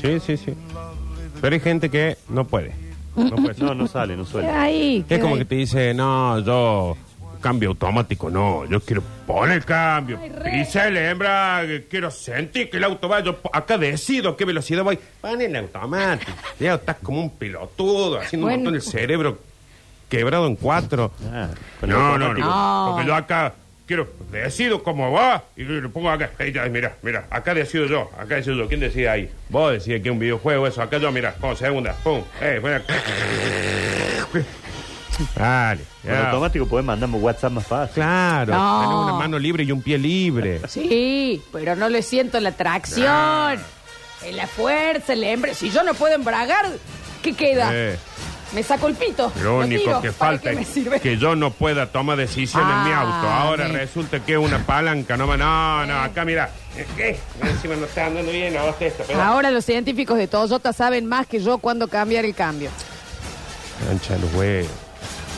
Sí, 0.00 0.18
sí, 0.18 0.36
sí. 0.38 0.54
Pero 1.40 1.54
hay 1.54 1.60
gente 1.60 1.90
que 1.90 2.16
no 2.28 2.44
puede. 2.46 2.72
No 3.16 3.36
puede. 3.36 3.54
No, 3.60 3.74
no 3.74 3.86
sale, 3.86 4.16
no 4.16 4.24
suele. 4.24 4.48
Ahí. 4.48 5.04
Es 5.08 5.18
como 5.18 5.34
ahí. 5.34 5.40
que 5.40 5.44
te 5.46 5.54
dice, 5.56 5.94
no, 5.94 6.38
yo 6.40 6.96
cambio 7.40 7.70
automático, 7.70 8.28
no, 8.28 8.66
yo 8.66 8.80
quiero 8.80 9.02
poner 9.26 9.56
el 9.58 9.64
cambio. 9.64 10.18
Pisa 10.44 10.88
el 10.88 10.96
embrague, 10.98 11.86
quiero 11.88 12.10
sentir 12.10 12.68
que 12.68 12.76
el 12.76 12.84
auto 12.84 13.08
va, 13.08 13.20
yo 13.20 13.36
po- 13.38 13.50
acá 13.52 13.78
decido 13.78 14.36
qué 14.36 14.44
velocidad 14.44 14.84
voy. 14.84 14.98
Pon 15.22 15.40
el 15.40 15.56
automático. 15.56 16.32
Ya 16.58 16.74
estás 16.74 16.96
como 17.02 17.20
un 17.22 17.30
pelotudo, 17.30 18.18
haciendo 18.20 18.46
Bueno. 18.46 18.58
un 18.58 18.64
montón 18.64 18.74
el 18.74 18.82
cerebro 18.82 19.38
quebrado 20.10 20.46
en 20.46 20.56
cuatro. 20.56 21.12
Ah, 21.32 21.48
con 21.80 21.90
el 21.90 21.96
No, 21.96 22.18
no, 22.18 22.34
No. 22.34 22.90
Porque 22.92 23.06
yo 23.08 23.14
acá 23.14 23.54
quiero, 23.90 24.06
decido 24.30 24.84
cómo 24.84 25.10
va 25.10 25.42
y 25.56 25.64
lo 25.64 25.90
pongo 25.90 26.10
acá. 26.10 26.30
Ahí 26.38 26.50
está, 26.50 26.64
mira, 26.66 26.94
mira, 27.02 27.26
acá 27.28 27.54
decido 27.54 27.86
yo, 27.86 28.08
acá 28.16 28.36
decido 28.36 28.54
yo. 28.54 28.68
¿Quién 28.68 28.78
decide 28.78 29.08
ahí? 29.08 29.28
Vos 29.48 29.72
decís 29.72 30.00
que 30.00 30.08
es 30.08 30.12
un 30.12 30.20
videojuego 30.20 30.68
eso, 30.68 30.80
acá 30.80 30.98
yo, 30.98 31.10
mira, 31.10 31.34
con 31.40 31.56
segunda, 31.56 31.94
pum, 32.04 32.22
eh, 32.40 32.60
bueno. 32.62 32.84
Dale, 35.34 35.80
ya. 36.04 36.26
automático 36.26 36.66
podés 36.66 36.86
mandarme 36.86 37.16
WhatsApp 37.18 37.50
más 37.52 37.66
fácil. 37.66 37.94
Claro, 37.94 38.54
No. 38.54 38.80
tenés 38.80 38.94
una 38.96 39.12
mano 39.14 39.38
libre 39.40 39.64
y 39.64 39.72
un 39.72 39.82
pie 39.82 39.98
libre. 39.98 40.60
Sí, 40.68 41.42
pero 41.52 41.74
no 41.74 41.88
le 41.88 42.02
siento 42.02 42.38
la 42.38 42.52
tracción, 42.52 43.58
en 44.24 44.36
la 44.36 44.46
fuerza, 44.46 45.14
el 45.14 45.24
embre. 45.24 45.54
Si 45.54 45.70
yo 45.70 45.82
no 45.82 45.94
puedo 45.94 46.14
embragar, 46.14 46.66
¿qué 47.24 47.34
queda? 47.34 47.70
Eh, 47.72 47.98
Me 48.52 48.62
saco 48.64 48.88
el 48.88 48.94
pito. 48.94 49.32
lo 49.42 49.58
único 49.58 50.00
que 50.00 50.10
¿Para 50.10 50.38
falta 50.38 50.50
es 50.50 51.00
que 51.00 51.16
yo 51.18 51.36
no 51.36 51.52
pueda 51.52 51.86
tomar 51.86 52.16
decisiones 52.18 52.68
en 52.78 52.84
mi 52.84 52.90
Ah, 52.90 53.00
auto. 53.02 53.28
Ahora 53.28 53.68
me- 53.68 53.78
resulta 53.78 54.18
que 54.24 54.32
es 54.32 54.38
una 54.38 54.58
palanca, 54.66 55.16
no, 55.16 55.26
no, 55.36 55.86
no, 55.86 56.00
acá 56.00 56.24
mira. 56.24 56.50
¿Qué? 56.96 57.16
Encima 57.42 57.76
no 57.76 57.84
está 57.86 58.06
andando 58.06 58.32
bien, 58.32 58.54
no, 58.54 58.60
esto, 58.80 59.04
pero... 59.06 59.22
Ahora 59.22 59.50
los 59.52 59.64
científicos 59.64 60.18
de 60.18 60.26
Toyota 60.26 60.72
saben 60.72 61.06
más 61.06 61.26
que 61.28 61.40
yo 61.40 61.58
cuándo 61.58 61.86
cambiar 61.88 62.24
el 62.24 62.34
cambio. 62.34 62.70
Ancha 63.90 64.16
los 64.18 64.32
huevos. 64.34 64.70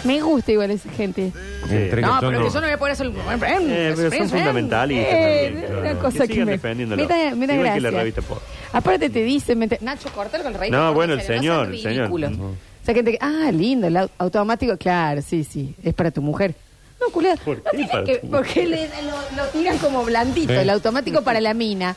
Me 0.05 0.20
gusta 0.20 0.51
igual 0.51 0.70
esa 0.72 0.90
gente. 0.90 1.31
No, 1.31 2.18
pero 2.20 2.42
que 2.44 2.51
yo 2.51 2.61
no 2.61 2.66
voy 2.66 2.70
a 2.72 2.79
poner 2.79 2.92
eso. 2.94 3.05
Eh, 3.05 3.92
pero 3.96 4.11
son 4.11 4.29
fundamentalistas 4.31 5.07
Eh, 5.14 5.51
también. 5.53 5.77
Una 5.79 5.94
cosa 6.01 6.27
que, 6.27 6.33
sigan 6.33 6.46
me, 6.46 6.53
defendiéndolo. 6.53 7.03
Igual 7.05 7.75
que 7.75 7.81
la 7.81 7.90
revista 7.90 8.22
Pop. 8.22 8.38
Aparte 8.72 9.11
te 9.11 9.22
dice, 9.22 9.55
me 9.55 9.68
te- 9.68 9.79
Nacho, 9.81 10.09
cortalo 10.12 10.42
con 10.42 10.55
el 10.55 10.59
rey. 10.59 10.70
No, 10.72 10.92
bueno, 10.92 11.12
el 11.12 11.22
señor, 11.22 11.68
el 11.68 11.81
señor. 11.81 12.11
Ujú. 12.11 12.57
O 12.83 12.85
sea, 12.85 12.95
gente 12.95 13.12
que, 13.12 13.18
ah, 13.21 13.51
lindo, 13.53 13.87
el 13.87 13.97
au- 13.97 14.11
automático, 14.18 14.77
claro, 14.77 15.23
sí, 15.23 15.45
sí, 15.45 15.75
es 15.85 15.95
para 15.95 16.11
tu 16.11 16.21
mujer. 16.21 16.55
No, 17.01 17.12
culiado. 17.12 17.37
¿Por 17.45 17.62
qué 17.62 17.71
tiene 17.71 17.88
para 17.88 18.05
que- 18.05 18.18
tu 18.18 18.31
porque 18.31 18.66
le- 18.66 18.88
lo, 18.88 19.37
lo 19.42 19.49
tiran 19.51 19.79
como 19.79 20.05
blandito, 20.05 20.53
Sí. 20.53 20.59
el 20.59 20.71
automático 20.71 21.23
para 21.23 21.40
la 21.40 21.55
mina. 21.55 21.95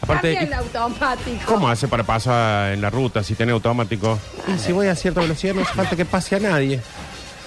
Aparte, 0.00 0.34
Cambia 0.34 0.48
el 0.58 0.64
automático. 0.64 1.40
¿Cómo 1.46 1.68
hace 1.68 1.88
para 1.88 2.02
pasar 2.04 2.72
en 2.72 2.80
la 2.82 2.90
ruta 2.90 3.22
si 3.22 3.34
tiene 3.34 3.52
automático? 3.52 4.18
Y 4.54 4.58
si 4.58 4.72
voy 4.72 4.86
a 4.88 4.94
cierta 4.94 5.20
velocidad 5.20 5.54
no 5.54 5.62
hace 5.62 5.72
falta 5.74 5.96
que 5.96 6.04
pase 6.04 6.36
a 6.36 6.40
nadie. 6.40 6.78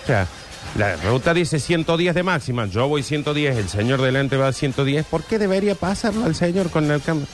O 0.04 0.08
sea, 0.08 0.28
la 0.76 0.96
ruta 0.98 1.34
dice 1.36 1.60
110 1.60 2.16
de 2.16 2.24
máxima, 2.24 2.66
yo 2.66 2.88
voy 2.88 3.04
110, 3.04 3.58
el 3.58 3.70
señor 3.70 4.02
delante 4.02 4.38
va 4.38 4.48
a 4.48 4.54
110. 4.54 5.06
¿Por 5.06 5.24
qué 5.24 5.38
debería 5.38 5.76
pasarlo 5.76 6.26
al 6.26 6.34
señor 6.36 6.70
con 6.72 6.90
el 6.90 7.02
cambio? 7.02 7.28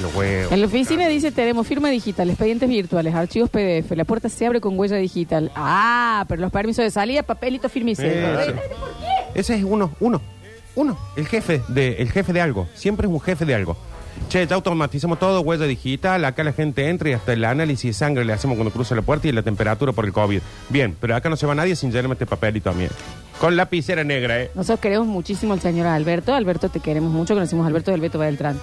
Los 0.00 0.14
huevos. 0.14 0.52
En 0.52 0.60
la 0.60 0.66
oficina 0.66 1.08
dice, 1.08 1.32
tenemos 1.32 1.66
firma 1.66 1.88
digital, 1.90 2.28
expedientes 2.28 2.68
virtuales, 2.68 3.14
archivos 3.14 3.50
PDF, 3.50 3.92
la 3.92 4.04
puerta 4.04 4.28
se 4.28 4.46
abre 4.46 4.60
con 4.60 4.78
huella 4.78 4.96
digital. 4.96 5.50
Ah, 5.54 6.24
pero 6.28 6.42
los 6.42 6.52
permisos 6.52 6.84
de 6.84 6.90
salida, 6.90 7.22
papelito 7.22 7.68
firme 7.68 7.92
y 7.92 7.94
sello. 7.94 8.40
Eso. 8.40 8.54
Ese 9.34 9.54
es 9.56 9.64
uno, 9.64 9.92
uno, 10.00 10.20
uno. 10.74 10.98
El 11.16 11.26
jefe 11.26 11.62
de, 11.68 11.96
el 11.96 12.10
jefe 12.10 12.32
de 12.32 12.40
algo. 12.40 12.68
Siempre 12.74 13.06
es 13.06 13.12
un 13.12 13.20
jefe 13.20 13.44
de 13.44 13.54
algo. 13.54 13.76
Che, 14.28 14.46
ya 14.46 14.54
automatizamos 14.54 15.18
todo, 15.18 15.40
huella 15.40 15.66
digital, 15.66 16.24
acá 16.24 16.44
la 16.44 16.52
gente 16.52 16.88
entra 16.88 17.10
y 17.10 17.12
hasta 17.12 17.32
el 17.32 17.44
análisis 17.44 17.90
de 17.90 17.92
sangre 17.92 18.24
le 18.24 18.32
hacemos 18.32 18.56
cuando 18.56 18.72
cruza 18.72 18.94
la 18.94 19.02
puerta 19.02 19.28
y 19.28 19.32
la 19.32 19.42
temperatura 19.42 19.92
por 19.92 20.04
el 20.04 20.12
COVID. 20.12 20.40
Bien, 20.68 20.96
pero 21.00 21.16
acá 21.16 21.28
no 21.28 21.36
se 21.36 21.46
va 21.46 21.54
nadie 21.54 21.76
sin 21.76 21.90
llenarme 21.90 22.14
este 22.14 22.26
papelito 22.26 22.70
a 22.70 22.72
mí. 22.72 22.86
Con 23.38 23.56
lapicera 23.56 24.04
negra, 24.04 24.40
¿eh? 24.40 24.50
Nosotros 24.54 24.80
queremos 24.80 25.08
muchísimo 25.08 25.52
al 25.52 25.60
señor 25.60 25.86
Alberto. 25.86 26.34
Alberto, 26.34 26.68
te 26.68 26.80
queremos 26.80 27.10
mucho. 27.10 27.34
Conocimos 27.34 27.64
a 27.64 27.68
Alberto 27.68 27.90
del 27.90 28.00
Beto 28.00 28.18
Beltrán. 28.18 28.58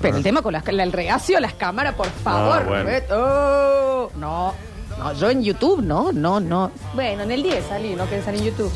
Pero 0.00 0.16
el 0.16 0.22
tema 0.22 0.42
con 0.42 0.52
las, 0.52 0.66
la- 0.72 0.82
el 0.82 0.92
reacio 0.92 1.36
a 1.38 1.40
las 1.40 1.54
cámaras, 1.54 1.94
por 1.94 2.06
favor. 2.08 2.64
bueno. 2.66 2.84
Beto. 2.84 3.14
Oh, 3.18 4.10
no, 4.16 4.54
no, 4.98 5.12
yo 5.14 5.30
en 5.30 5.42
YouTube, 5.42 5.82
no, 5.82 6.12
no, 6.12 6.38
no. 6.40 6.70
Bueno, 6.94 7.22
en 7.24 7.30
el 7.32 7.42
10 7.42 7.64
salí, 7.68 7.94
no 7.94 8.06
salir 8.06 8.40
en 8.40 8.46
YouTube. 8.46 8.72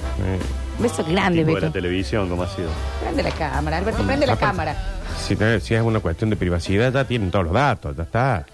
Beso 0.79 1.05
grande, 1.05 1.41
Tipo 1.45 1.55
de 1.55 1.61
la 1.61 1.67
Beto. 1.69 1.73
televisión, 1.73 2.29
como 2.29 2.43
ha 2.43 2.49
sido. 2.49 2.69
Prende 3.03 3.23
la 3.23 3.31
cámara, 3.31 3.77
Alberto, 3.79 4.03
prende 4.05 4.27
la 4.27 4.33
aparte, 4.33 4.47
cámara. 4.57 4.77
Si, 5.19 5.37
te- 5.37 5.61
si 5.61 5.75
es 5.75 5.83
una 5.83 6.01
cuestión 6.01 6.31
de 6.31 6.37
privacidad, 6.37 6.93
ya 6.93 7.05
tienen 7.05 7.31
todos 7.31 7.45
los 7.45 7.55
datos, 7.55 7.97
ya 7.97 8.03
está. 8.03 8.47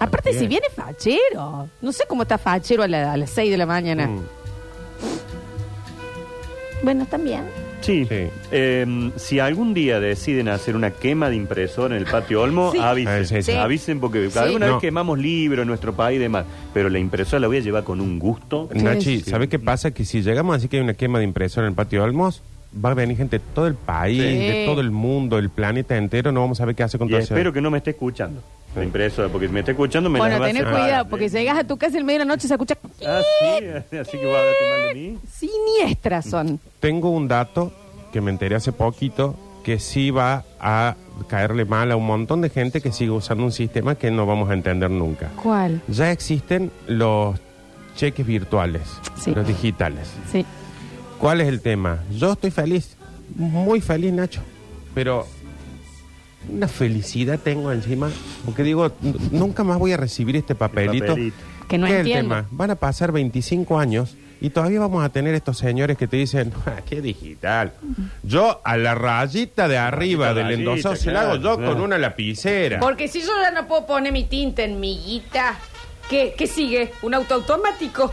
Aparte, 0.00 0.32
si 0.32 0.46
viene 0.46 0.66
fachero. 0.74 1.68
No 1.80 1.92
sé 1.92 2.04
cómo 2.08 2.22
está 2.22 2.38
fachero 2.38 2.82
a, 2.82 2.88
la- 2.88 3.12
a 3.12 3.16
las 3.16 3.30
6 3.30 3.50
de 3.50 3.58
la 3.58 3.66
mañana. 3.66 4.06
Mm, 4.06 4.20
Bueno, 6.82 7.06
también. 7.06 7.44
Sí. 7.80 8.04
Sí. 8.08 8.26
Eh, 8.50 9.10
si 9.16 9.38
algún 9.38 9.72
día 9.74 10.00
deciden 10.00 10.48
hacer 10.48 10.76
una 10.76 10.90
quema 10.90 11.30
de 11.30 11.36
impresora 11.36 11.94
en 11.96 12.02
el 12.02 12.10
patio 12.10 12.42
Olmo, 12.42 12.72
Sí. 12.72 12.78
avisen. 12.80 13.24
Sí, 13.26 13.42
sí. 13.42 13.52
Avisen 13.52 14.00
porque 14.00 14.30
Sí. 14.30 14.38
alguna 14.38 14.66
No. 14.66 14.72
vez 14.74 14.80
quemamos 14.80 15.18
libros 15.18 15.62
en 15.62 15.68
nuestro 15.68 15.94
país 15.94 16.16
y 16.18 16.20
demás. 16.22 16.44
Pero 16.74 16.88
la 16.90 16.98
impresora 16.98 17.40
la 17.40 17.46
voy 17.46 17.58
a 17.58 17.60
llevar 17.60 17.84
con 17.84 18.00
un 18.00 18.18
gusto. 18.18 18.68
Nachi, 18.74 19.20
Sí. 19.20 19.30
¿sabes 19.30 19.48
qué 19.48 19.58
pasa? 19.58 19.90
Que 19.92 20.04
si 20.04 20.22
llegamos 20.22 20.54
a 20.54 20.56
decir 20.58 20.70
que 20.70 20.76
hay 20.78 20.82
una 20.82 20.94
quema 20.94 21.18
de 21.18 21.24
impresora 21.24 21.66
en 21.66 21.72
el 21.72 21.76
patio 21.76 22.02
Olmos, 22.02 22.42
va 22.84 22.90
a 22.90 22.94
venir 22.94 23.16
gente 23.16 23.38
de 23.38 23.44
todo 23.54 23.66
el 23.66 23.74
país, 23.74 24.20
Sí. 24.22 24.28
de 24.38 24.64
todo 24.66 24.80
el 24.80 24.90
mundo, 24.90 25.38
el 25.38 25.50
planeta 25.50 25.96
entero, 25.96 26.32
no 26.32 26.40
vamos 26.40 26.58
a 26.58 26.62
saber 26.62 26.74
qué 26.74 26.82
hace 26.82 26.98
con 26.98 27.08
Y 27.08 27.10
todo 27.12 27.20
eso. 27.20 27.34
espero 27.34 27.52
que 27.52 27.60
no 27.60 27.70
me 27.70 27.78
esté 27.78 27.90
escuchando. 27.90 28.42
La 28.76 28.84
impresora, 28.84 29.28
porque 29.30 29.46
si 29.48 29.52
me 29.52 29.60
está 29.60 29.72
escuchando 29.72 30.10
me 30.10 30.18
bueno, 30.18 30.34
la 30.34 30.40
va 30.40 30.44
a 30.44 30.48
tener 30.48 30.62
separar. 30.64 30.80
cuidado, 30.86 31.08
porque 31.08 31.28
llegas 31.30 31.58
a 31.58 31.64
tu 31.64 31.76
casa 31.78 31.98
en 31.98 32.04
medio 32.04 32.18
de 32.20 32.24
la 32.26 32.28
noche 32.34 32.46
y 32.46 32.48
se 32.48 32.54
escucha. 32.54 32.76
Ah, 33.06 33.20
sí, 33.40 33.96
así 33.96 34.18
que 34.18 34.26
va 34.26 34.36
a 34.36 34.40
hablarte 34.40 34.70
mal 34.70 34.88
de 34.88 34.94
mí. 34.94 35.18
Siniestras 35.32 36.26
son. 36.26 36.60
Tengo 36.80 37.10
un 37.10 37.28
dato 37.28 37.72
que 38.12 38.20
me 38.20 38.30
enteré 38.30 38.56
hace 38.56 38.72
poquito 38.72 39.34
que 39.64 39.78
sí 39.78 40.10
va 40.10 40.44
a 40.60 40.96
caerle 41.28 41.64
mal 41.64 41.90
a 41.92 41.96
un 41.96 42.06
montón 42.06 42.40
de 42.42 42.50
gente 42.50 42.80
que 42.80 42.92
sigue 42.92 43.10
usando 43.10 43.42
un 43.44 43.52
sistema 43.52 43.94
que 43.96 44.10
no 44.10 44.26
vamos 44.26 44.50
a 44.50 44.54
entender 44.54 44.90
nunca. 44.90 45.30
¿Cuál? 45.42 45.80
Ya 45.88 46.10
existen 46.12 46.70
los 46.86 47.38
cheques 47.96 48.24
virtuales, 48.26 48.82
Sí. 49.16 49.34
los 49.34 49.46
digitales. 49.46 50.08
Sí. 50.30 50.44
¿Cuál 51.18 51.40
es 51.40 51.48
el 51.48 51.60
tema? 51.60 52.04
Yo 52.16 52.32
estoy 52.32 52.50
feliz, 52.50 52.96
muy 53.34 53.80
feliz, 53.80 54.12
Nacho, 54.12 54.40
pero 54.94 55.26
una 56.48 56.68
felicidad 56.68 57.38
tengo 57.42 57.72
encima, 57.72 58.10
porque 58.44 58.62
digo, 58.62 58.92
nunca 59.32 59.64
más 59.64 59.78
voy 59.78 59.92
a 59.92 59.96
recibir 59.96 60.36
este 60.36 60.54
papelito. 60.54 61.06
papelito. 61.08 61.36
Que 61.68 61.76
no 61.76 61.86
¿Qué 61.86 62.00
es 62.00 62.06
el 62.06 62.12
tema? 62.12 62.46
Van 62.50 62.70
a 62.70 62.76
pasar 62.76 63.12
25 63.12 63.78
años 63.78 64.16
y 64.40 64.50
todavía 64.50 64.80
vamos 64.80 65.04
a 65.04 65.08
tener 65.10 65.34
estos 65.34 65.58
señores 65.58 65.98
que 65.98 66.06
te 66.06 66.16
dicen, 66.16 66.52
"Ah, 66.66 66.80
¿qué 66.88 67.02
digital? 67.02 67.74
Yo 68.22 68.60
a 68.64 68.76
la 68.76 68.94
rayita 68.94 69.68
de 69.68 69.76
arriba 69.76 70.32
del 70.32 70.52
endosado 70.52 70.96
se 70.96 71.10
la 71.12 71.22
hago 71.22 71.36
yo 71.36 71.56
claro. 71.56 71.72
con 71.74 71.82
una 71.82 71.98
lapicera. 71.98 72.80
Porque 72.80 73.08
si 73.08 73.20
yo 73.20 73.28
ya 73.42 73.50
no 73.50 73.66
puedo 73.66 73.86
poner 73.86 74.12
mi 74.12 74.24
tinta 74.24 74.62
en 74.62 74.80
mi 74.80 74.96
guita, 74.98 75.58
¿qué, 76.08 76.34
qué 76.38 76.46
sigue? 76.46 76.92
¿Un 77.02 77.12
auto 77.14 77.34
automático? 77.34 78.12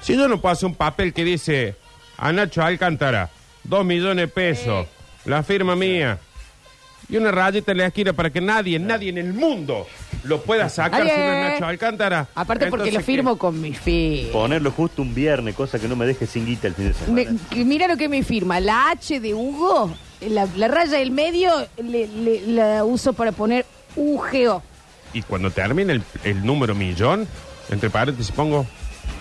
Si 0.00 0.16
yo 0.16 0.26
no 0.26 0.40
puedo 0.40 0.52
hacer 0.54 0.66
un 0.66 0.74
papel 0.74 1.12
que 1.12 1.24
dice 1.24 1.76
a 2.18 2.32
Nacho 2.32 2.62
Alcántara, 2.62 3.30
dos 3.64 3.84
millones 3.84 4.16
de 4.16 4.28
pesos, 4.28 4.86
la 5.24 5.42
firma 5.42 5.74
mía, 5.76 6.18
y 7.08 7.16
una 7.16 7.30
rayita 7.30 7.72
en 7.72 7.78
la 7.78 7.86
esquina 7.86 8.12
para 8.12 8.28
que 8.30 8.40
nadie, 8.40 8.78
nadie 8.78 9.08
en 9.08 9.16
el 9.18 9.32
mundo 9.32 9.86
lo 10.24 10.42
pueda 10.42 10.68
sacar 10.68 11.00
Está 11.06 11.14
si 11.14 11.20
no 11.20 11.26
es 11.26 11.38
bien. 11.38 11.52
Nacho 11.54 11.64
Alcántara. 11.66 12.28
Aparte 12.34 12.66
porque 12.66 12.84
lo 12.86 12.98
Entonces, 12.98 13.06
firmo 13.06 13.34
¿qué? 13.34 13.38
con 13.38 13.60
mi 13.60 13.72
firma. 13.72 14.32
Ponerlo 14.32 14.70
justo 14.72 15.00
un 15.00 15.14
viernes, 15.14 15.54
cosa 15.54 15.78
que 15.78 15.88
no 15.88 15.96
me 15.96 16.04
deje 16.04 16.26
sin 16.26 16.44
guita 16.44 16.66
el 16.68 16.74
fin 16.74 16.88
de 16.88 16.94
semana. 16.94 17.30
Me- 17.30 17.38
que 17.48 17.64
mira 17.64 17.88
lo 17.88 17.96
que 17.96 18.08
me 18.10 18.22
firma. 18.22 18.60
La 18.60 18.90
H 18.90 19.20
de 19.20 19.32
Hugo, 19.32 19.94
la, 20.20 20.46
la 20.56 20.68
raya 20.68 20.98
del 20.98 21.12
medio, 21.12 21.50
le- 21.82 22.08
le- 22.08 22.42
la 22.48 22.84
uso 22.84 23.14
para 23.14 23.32
poner 23.32 23.64
UGO. 23.96 24.62
Y 25.14 25.22
cuando 25.22 25.50
termine 25.50 25.94
el, 25.94 26.02
el 26.24 26.44
número 26.44 26.74
millón, 26.74 27.26
entre 27.70 27.88
paréntesis 27.88 28.32
pongo 28.32 28.66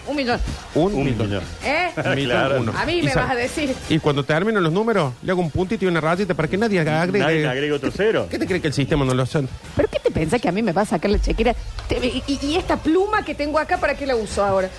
Un 0.07 0.15
millón. 0.15 0.39
un, 0.75 0.93
Un 0.93 1.03
millón. 1.05 1.27
millón. 1.27 1.43
¿Eh? 1.63 1.89
Millón 2.15 2.25
Claro. 2.31 2.59
uno. 2.61 2.73
A 2.77 2.85
mí 2.85 3.01
me 3.03 3.13
vas 3.13 3.31
a 3.31 3.35
decir. 3.35 3.75
Y 3.89 3.99
cuando 3.99 4.23
termino 4.23 4.59
los 4.61 4.71
números, 4.71 5.13
le 5.21 5.31
hago 5.31 5.41
un 5.41 5.51
puntito 5.51 5.85
y 5.85 5.87
una 5.87 5.99
rayita 6.01 6.33
para 6.33 6.47
que 6.47 6.57
nadie 6.57 6.79
agregue. 6.79 7.19
Nadie 7.19 7.41
le 7.41 7.47
agrega 7.47 7.75
otro 7.75 7.91
cero. 7.95 8.27
¿Qué 8.29 8.39
te 8.39 8.45
cree 8.47 8.61
que 8.61 8.67
el 8.67 8.73
sistema 8.73 9.03
no 9.05 9.13
lo 9.13 9.25
son? 9.25 9.47
¿Pero 9.75 9.89
qué 9.89 9.99
te 9.99 10.11
pensás 10.11 10.41
que 10.41 10.47
a 10.49 10.51
mí 10.51 10.61
me 10.63 10.71
va 10.71 10.83
a 10.83 10.85
sacar 10.85 11.11
la 11.11 11.19
chequera? 11.19 11.55
Te- 11.89 11.97
y, 12.05 12.39
y 12.41 12.55
esta 12.55 12.77
pluma 12.77 13.23
que 13.25 13.35
tengo 13.35 13.59
acá, 13.59 13.77
¿para 13.77 13.95
qué 13.95 14.05
la 14.05 14.15
uso 14.15 14.43
ahora? 14.45 14.69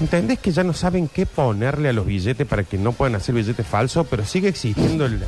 ¿Entendés 0.00 0.38
que 0.40 0.50
ya 0.50 0.64
no 0.64 0.72
saben 0.72 1.06
qué 1.08 1.26
ponerle 1.26 1.88
a 1.88 1.92
los 1.92 2.04
billetes 2.06 2.46
para 2.46 2.64
que 2.64 2.76
no 2.78 2.92
puedan 2.92 3.14
hacer 3.14 3.34
billetes 3.34 3.66
falsos? 3.66 4.06
Pero 4.10 4.24
sigue 4.24 4.48
existiendo 4.48 5.06
el... 5.06 5.22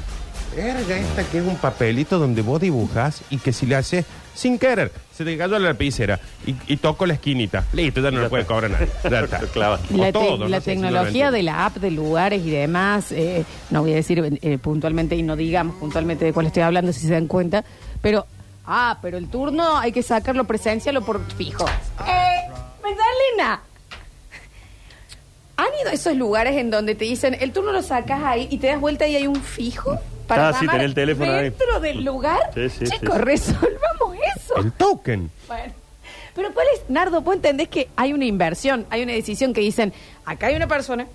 Verga 0.57 0.97
esta 0.99 1.25
que 1.25 1.39
es 1.39 1.45
un 1.45 1.57
papelito 1.57 2.19
donde 2.19 2.43
vos 2.43 2.61
dibujas 2.61 3.23
y 3.31 3.39
que 3.39 3.53
si 3.53 3.67
le 3.67 3.75
haces 3.77 4.05
sin 4.35 4.59
querer, 4.59 4.91
se 5.17 5.25
te 5.25 5.37
cayó 5.37 5.59
la 5.59 5.69
lapicera 5.71 6.19
y, 6.47 6.55
y 6.67 6.77
toco 6.77 7.07
la 7.07 7.15
esquinita. 7.15 7.65
Listo, 7.73 8.01
ya 8.01 8.11
no 8.11 8.21
le 8.23 8.29
puede 8.29 8.45
cobrar 8.45 8.71
nadie. 8.71 8.89
Ya 9.09 9.21
está. 9.25 9.41
O 9.41 9.97
La, 9.97 10.07
te- 10.07 10.13
todo, 10.13 10.49
la 10.49 10.57
no 10.57 10.63
sé 10.63 10.71
tecnología 10.73 11.31
de 11.31 11.43
la 11.43 11.67
app, 11.67 11.77
de 11.77 11.91
lugares 11.91 12.45
y 12.45 12.51
demás, 12.51 13.11
eh, 13.13 13.45
no 13.71 13.83
voy 13.83 13.93
a 13.93 13.97
decir 13.97 14.39
eh, 14.43 14.59
puntualmente 14.59 15.15
y 15.17 15.23
no 15.23 15.37
digamos 15.37 15.77
puntualmente 15.77 16.25
de 16.25 16.33
cuál 16.33 16.47
estoy 16.47 16.63
hablando 16.63 16.93
si 16.93 17.01
se 17.07 17.13
dan 17.13 17.27
cuenta, 17.29 17.65
pero, 18.03 18.27
ah, 18.67 18.99
pero 19.03 19.19
el 19.19 19.29
turno 19.29 19.77
hay 19.79 19.93
que 19.93 20.03
sacarlo 20.03 20.45
presencial 20.45 20.97
o 20.97 21.05
por 21.05 21.21
fijo. 21.37 21.65
Eh, 22.07 22.49
Magdalena, 22.83 23.61
¿han 25.57 25.67
ido 25.81 25.91
a 25.91 25.93
esos 25.93 26.17
lugares 26.17 26.57
en 26.57 26.71
donde 26.71 26.95
te 26.97 27.05
dicen, 27.05 27.37
el 27.41 27.53
turno 27.53 27.71
lo 27.73 27.83
sacas 27.83 28.21
ahí 28.25 28.49
y 28.51 28.59
te 28.59 28.67
das 28.67 28.81
vuelta 28.81 29.07
y 29.07 29.15
hay 29.17 29.27
un 29.29 29.37
fijo? 29.37 29.97
Para 30.27 30.49
Ah, 30.49 30.53
sí, 30.53 30.61
llamar 30.61 30.77
tenés 30.77 30.85
el 30.89 30.95
teléfono 30.95 31.33
ahí. 31.33 31.43
dentro 31.45 31.81
del 31.81 32.05
lugar. 32.05 32.51
Sí, 32.55 32.69
sí, 32.71 32.85
Chicos, 32.87 33.17
sí, 33.17 33.21
resolvamos 33.23 34.17
eso. 34.37 34.57
El 34.57 34.73
token. 34.73 35.31
Bueno, 35.47 35.73
pero 36.35 36.53
¿cuál 36.55 36.67
es, 36.75 36.83
Nardo? 36.89 37.21
Vos 37.21 37.35
entendés 37.35 37.69
que 37.69 37.89
hay 37.97 38.13
una 38.13 38.25
inversión, 38.25 38.87
hay 38.91 39.03
una 39.03 39.13
decisión 39.13 39.53
que 39.53 39.61
dicen, 39.61 39.93
acá 40.25 40.47
hay 40.49 40.57
una 40.57 40.67
persona, 40.67 41.07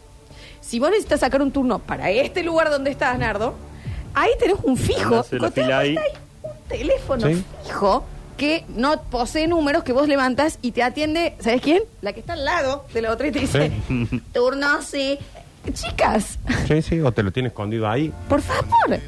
si 0.62 0.80
vos 0.80 0.90
necesitas 0.92 1.22
sacar 1.22 1.42
un 1.42 1.52
turno 1.52 1.80
para 1.80 2.10
este 2.12 2.44
lugar 2.44 2.70
donde 2.70 2.92
estás, 2.92 3.18
Nardo, 3.18 3.56
ahí 4.14 4.30
tenés 4.40 4.58
un 4.64 4.78
fijo, 4.78 5.24
cuando 5.28 5.52
te 5.52 5.64
ahí. 5.74 5.98
hay 5.98 6.14
un 6.44 6.52
teléfono 6.68 7.28
Sí. 7.28 7.44
fijo 7.66 8.06
que 8.38 8.64
no 8.70 9.02
posee 9.04 9.48
números 9.48 9.84
que 9.84 9.92
vos 9.92 10.08
levantas 10.08 10.60
y 10.62 10.72
te 10.72 10.82
atiende, 10.84 11.36
¿sabes 11.40 11.62
quién? 11.62 11.84
La 12.02 12.14
que 12.14 12.22
está 12.22 12.34
al 12.34 12.46
lado 12.46 12.86
de 12.94 13.02
la 13.02 13.12
otra 13.12 13.28
y 13.28 13.32
te 13.32 13.40
dice, 13.40 13.72
turno 14.34 14.82
sí. 14.82 15.20
Chicas, 15.74 16.40
Sí, 16.68 16.82
sí, 16.82 17.00
o 17.02 17.12
te 17.12 17.22
lo 17.24 17.32
tienes 17.32 17.52
escondido 17.52 17.88
ahí. 17.90 18.12
por 18.28 18.42
favor. 18.42 19.00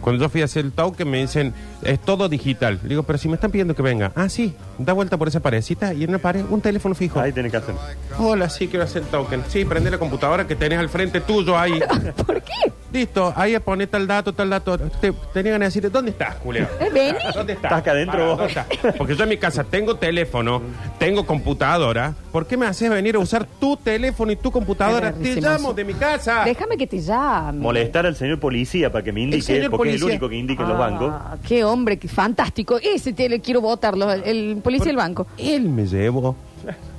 Cuando 0.00 0.24
yo 0.24 0.30
fui 0.30 0.40
a 0.40 0.46
hacer 0.46 0.64
el 0.64 0.72
token 0.72 1.10
me 1.10 1.18
dicen, 1.18 1.52
es 1.82 2.00
todo 2.00 2.28
digital. 2.30 2.78
Le 2.82 2.88
digo, 2.88 3.02
pero 3.02 3.18
si 3.18 3.28
me 3.28 3.34
están 3.34 3.50
pidiendo 3.50 3.74
que 3.74 3.82
venga. 3.82 4.12
Ah, 4.14 4.30
sí, 4.30 4.54
da 4.78 4.94
vuelta 4.94 5.18
por 5.18 5.28
esa 5.28 5.40
paredcita 5.40 5.92
y 5.92 6.04
en 6.04 6.08
una 6.10 6.18
pared 6.18 6.42
un 6.48 6.62
teléfono 6.62 6.94
fijo. 6.94 7.20
Ahí 7.20 7.32
tenés 7.32 7.50
que 7.52 7.58
hacer. 7.58 7.74
Hola, 8.18 8.48
sí, 8.48 8.66
quiero 8.68 8.86
hacer 8.86 9.02
el 9.02 9.08
token. 9.08 9.42
Sí, 9.48 9.66
prende 9.66 9.90
la 9.90 9.98
computadora 9.98 10.46
que 10.46 10.56
tenés 10.56 10.78
al 10.78 10.88
frente 10.88 11.20
tuyo 11.20 11.58
ahí. 11.58 11.78
¿Por 12.26 12.40
qué? 12.40 12.72
Listo, 12.92 13.32
ahí 13.36 13.56
pone 13.60 13.86
tal 13.86 14.06
dato, 14.06 14.32
tal 14.32 14.50
dato. 14.50 14.76
Te, 14.78 15.12
tenía 15.32 15.52
ganas 15.52 15.66
de 15.72 15.80
decirte, 15.80 15.90
¿dónde 15.90 16.10
estás, 16.10 16.36
Julio? 16.42 16.66
Eh, 16.80 16.90
vení. 16.92 17.18
¿Dónde 17.34 17.52
estás? 17.52 17.70
Estás 17.70 17.78
acá 17.78 17.90
adentro 17.92 18.26
vos. 18.26 18.38
¿dónde 18.38 18.46
estás? 18.48 18.94
Porque 18.98 19.14
yo 19.14 19.22
en 19.22 19.28
mi 19.28 19.36
casa 19.36 19.62
tengo 19.64 19.94
teléfono, 19.96 20.60
tengo 20.98 21.24
computadora. 21.24 22.14
¿Por 22.32 22.46
qué 22.46 22.56
me 22.56 22.66
haces 22.66 22.90
venir 22.90 23.14
a 23.14 23.20
usar 23.20 23.44
tu 23.46 23.76
teléfono 23.76 24.32
y 24.32 24.36
tu 24.36 24.50
computadora? 24.50 25.12
Te 25.12 25.40
llamo 25.40 25.68
eso. 25.68 25.74
de 25.74 25.84
mi 25.84 25.94
casa. 25.94 26.42
Déjame 26.44 26.76
que 26.76 26.86
te 26.86 26.98
llame. 27.00 27.60
Molestar 27.60 28.06
al 28.06 28.16
señor 28.16 28.40
policía 28.40 28.90
para 28.90 29.04
que 29.04 29.12
me 29.12 29.20
indique, 29.20 29.68
porque 29.70 29.90
es 29.90 29.96
el 29.96 30.04
único 30.04 30.28
que 30.28 30.36
indica 30.36 30.62
en 30.64 30.68
los 30.70 30.76
Ah, 30.76 30.80
bancos. 30.80 31.14
Qué 31.46 31.62
hombre, 31.64 31.96
qué 31.98 32.08
fantástico. 32.08 32.78
Ese 32.82 33.12
te 33.12 33.28
le 33.28 33.40
quiero 33.40 33.60
votarlo, 33.60 34.10
el, 34.12 34.24
el 34.24 34.56
policía 34.62 34.86
del 34.86 34.96
banco. 34.96 35.26
Él 35.38 35.68
me 35.68 35.86
llevó. 35.86 36.34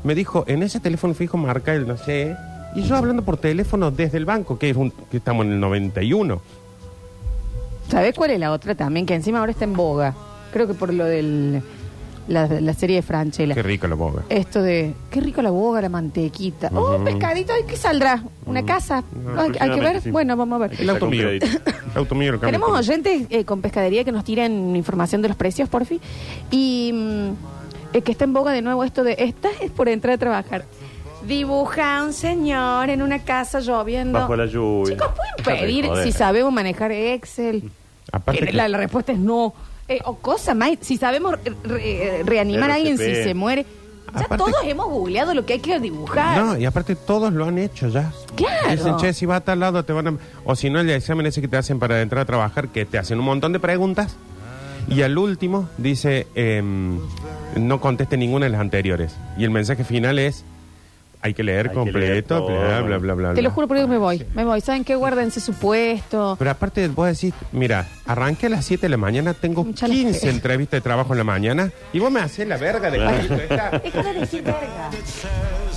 Me 0.04 0.16
dijo, 0.16 0.46
en 0.48 0.64
ese 0.64 0.80
teléfono 0.80 1.14
fijo 1.14 1.38
marca 1.38 1.74
el 1.76 1.86
no 1.88 1.98
sé. 1.98 2.36
Y 2.76 2.84
yo 2.84 2.96
hablando 2.96 3.24
por 3.24 3.38
teléfono 3.38 3.92
desde 3.92 4.18
el 4.18 4.26
banco, 4.26 4.58
que, 4.58 4.70
es 4.70 4.78
un, 4.78 4.92
que 4.92 5.18
estamos 5.18 5.46
en 5.46 5.54
el 5.54 5.60
91. 5.60 6.42
¿Sabes 7.90 8.16
cuál 8.16 8.32
es 8.32 8.40
la 8.40 8.52
otra 8.52 8.76
también? 8.76 9.06
Que 9.06 9.16
encima 9.16 9.40
ahora 9.40 9.52
está 9.52 9.66
en 9.66 9.74
boga. 9.74 10.16
Creo 10.54 10.68
que 10.68 10.74
por 10.74 10.94
lo 10.94 11.06
del 11.06 11.62
la, 12.28 12.48
la 12.48 12.74
serie 12.74 12.98
de 12.98 13.02
Franchella. 13.02 13.54
Qué 13.54 13.64
rico 13.64 13.88
la 13.88 13.96
boga. 13.96 14.24
Esto 14.30 14.62
de, 14.62 14.94
qué 15.10 15.22
rico 15.22 15.42
la 15.42 15.52
boga, 15.52 15.82
la 15.82 15.90
mantequita. 15.90 16.70
Oh, 16.74 16.96
Ujú. 16.96 17.04
pescadito, 17.04 17.54
¿y 17.58 17.66
qué 17.66 17.76
saldrá? 17.76 18.24
¿Una 18.46 18.64
casa? 18.64 19.04
No, 19.24 19.42
hay, 19.42 19.52
hay 19.60 19.72
que 19.72 19.80
ver. 19.80 20.02
Sí. 20.02 20.12
Bueno, 20.12 20.38
vamos 20.38 20.56
a 20.62 20.68
ver. 20.68 20.82
El 20.82 20.90
auto 20.90 21.08
mío. 21.08 21.30
El 21.30 21.42
auto 21.96 22.16
mío 22.16 22.34
lo 22.34 22.40
cambio 22.40 22.60
Tenemos 22.60 22.80
oyentes 22.80 23.28
eh, 23.30 23.44
con 23.44 23.62
pescadería 23.62 24.04
que 24.04 24.12
nos 24.12 24.24
tiran 24.24 24.76
información 24.76 25.22
de 25.22 25.30
los 25.30 25.38
precios, 25.38 25.68
por 25.68 25.86
fin. 25.86 26.00
Y 26.50 26.92
mm, 26.94 27.30
eh, 27.94 28.02
que 28.02 28.12
está 28.12 28.24
en 28.24 28.34
boga 28.34 28.52
de 28.52 28.62
nuevo 28.62 28.84
esto 28.84 29.04
de, 29.04 29.16
esta 29.20 29.50
es 29.62 29.72
por 29.72 29.90
entrar 29.90 30.14
a 30.16 30.18
trabajar. 30.18 30.66
Dibuja 31.26 32.04
un 32.04 32.14
señor 32.14 32.90
en 32.90 33.02
una 33.02 33.20
casa 33.24 33.60
lloviendo. 33.60 34.20
Bajo 34.20 34.36
la 34.36 34.46
lluvia. 34.46 34.96
Chicos, 34.96 35.12
pueden 35.16 35.34
Déjate 35.38 35.60
pedir 35.66 35.86
joder. 35.88 36.04
si 36.04 36.12
sabemos 36.12 36.52
manejar 36.54 36.92
Excel. 36.92 37.70
Aparte 38.12 38.40
Que 38.42 38.46
que- 38.48 38.54
la, 38.54 38.68
la 38.68 38.78
respuesta 38.78 39.12
es 39.12 39.20
no. 39.20 39.54
Eh, 39.88 40.00
o 40.06 40.16
cosa 40.18 40.54
más, 40.54 40.72
si 40.82 40.98
sabemos 40.98 41.36
re- 41.44 41.54
re- 41.64 42.24
reanimar 42.26 42.72
a 42.72 42.76
alguien 42.76 42.98
si 42.98 43.04
RCP. 43.04 43.24
se 43.24 43.34
muere. 43.34 43.66
Ya 44.14 44.22
Aparte 44.26 44.38
todos 44.38 44.56
hemos 44.66 44.88
googleado 44.88 45.34
lo 45.34 45.46
que 45.46 45.54
hay 45.54 45.60
que 45.60 45.80
dibujar. 45.80 46.38
No, 46.44 46.58
y 46.58 46.66
aparte 46.66 46.96
todos 46.96 47.32
lo 47.32 47.46
han 47.46 47.58
hecho 47.58 47.88
ya. 47.88 48.12
Claro. 48.36 48.72
Dicen, 48.72 48.98
che, 48.98 49.14
si 49.14 49.26
vas 49.26 49.38
a 49.38 49.42
tal 49.46 49.60
lado 49.62 49.86
te 49.86 49.94
van 49.94 50.08
a... 50.08 50.18
O 50.44 50.56
si 50.56 50.70
no, 50.70 50.80
el 50.82 50.90
examen 50.90 51.26
ese 51.28 51.40
que 51.42 51.48
te 51.48 51.56
hacen 51.58 51.80
para 51.80 52.02
entrar 52.02 52.22
a 52.24 52.26
trabajar, 52.26 52.68
que 52.70 52.86
te 52.86 52.98
hacen 52.98 53.20
un 53.20 53.26
montón 53.26 53.54
de 53.54 53.60
preguntas. 53.62 54.16
Y 54.90 55.04
al 55.04 55.18
último 55.18 55.70
dice, 55.78 56.28
em, 56.36 57.00
no 57.56 57.80
conteste 57.80 58.18
ninguna 58.18 58.46
de 58.48 58.50
las 58.52 58.60
anteriores. 58.62 59.16
Y 59.38 59.46
el 59.46 59.50
mensaje 59.52 59.84
final 59.86 60.20
es, 60.20 60.44
hay 61.22 61.34
que 61.34 61.44
leer 61.44 61.68
Hay 61.70 61.74
que 61.74 61.92
leer 61.92 62.24
completo, 62.24 62.38
todo. 62.40 62.48
bla, 62.48 62.82
bla, 62.82 62.98
bla, 62.98 63.14
bla. 63.14 63.34
Te 63.34 63.42
lo 63.42 63.50
bla. 63.50 63.56
juro 63.56 63.68
por 63.68 63.78
Dios 63.78 63.88
me 63.90 63.98
voy. 63.98 64.26
Me 64.34 64.44
voy. 64.46 64.62
¿Saben 64.62 64.84
qué? 64.84 64.96
Guárdense 64.96 65.40
su 65.40 65.54
puesto. 65.54 66.36
Pero 66.40 66.52
aparte, 66.52 66.88
vos 66.88 67.08
decís, 67.08 67.34
mira, 67.52 67.88
arranqué 68.06 68.48
a 68.48 68.50
las 68.50 68.66
7 68.66 68.82
de 68.82 68.90
la 68.90 68.98
mañana, 68.98 69.34
tengo 69.34 69.64
Mucha 69.64 69.88
la 69.88 69.94
15 69.94 70.20
fe. 70.20 70.30
entrevistas 70.30 70.78
de 70.78 70.82
trabajo 70.82 71.14
en 71.14 71.18
la 71.20 71.24
mañana, 71.24 71.72
y 71.94 72.00
vos 72.00 72.12
me 72.12 72.20
haces 72.22 72.48
la 72.48 72.58
verga 72.58 72.90
de 72.90 72.98
Claro. 72.98 73.18
poquito 73.18 73.36
esta. 73.36 73.70
Es 73.84 73.92
que 73.94 74.04
no 74.04 74.14
decir 74.14 74.44
verga. 74.44 74.90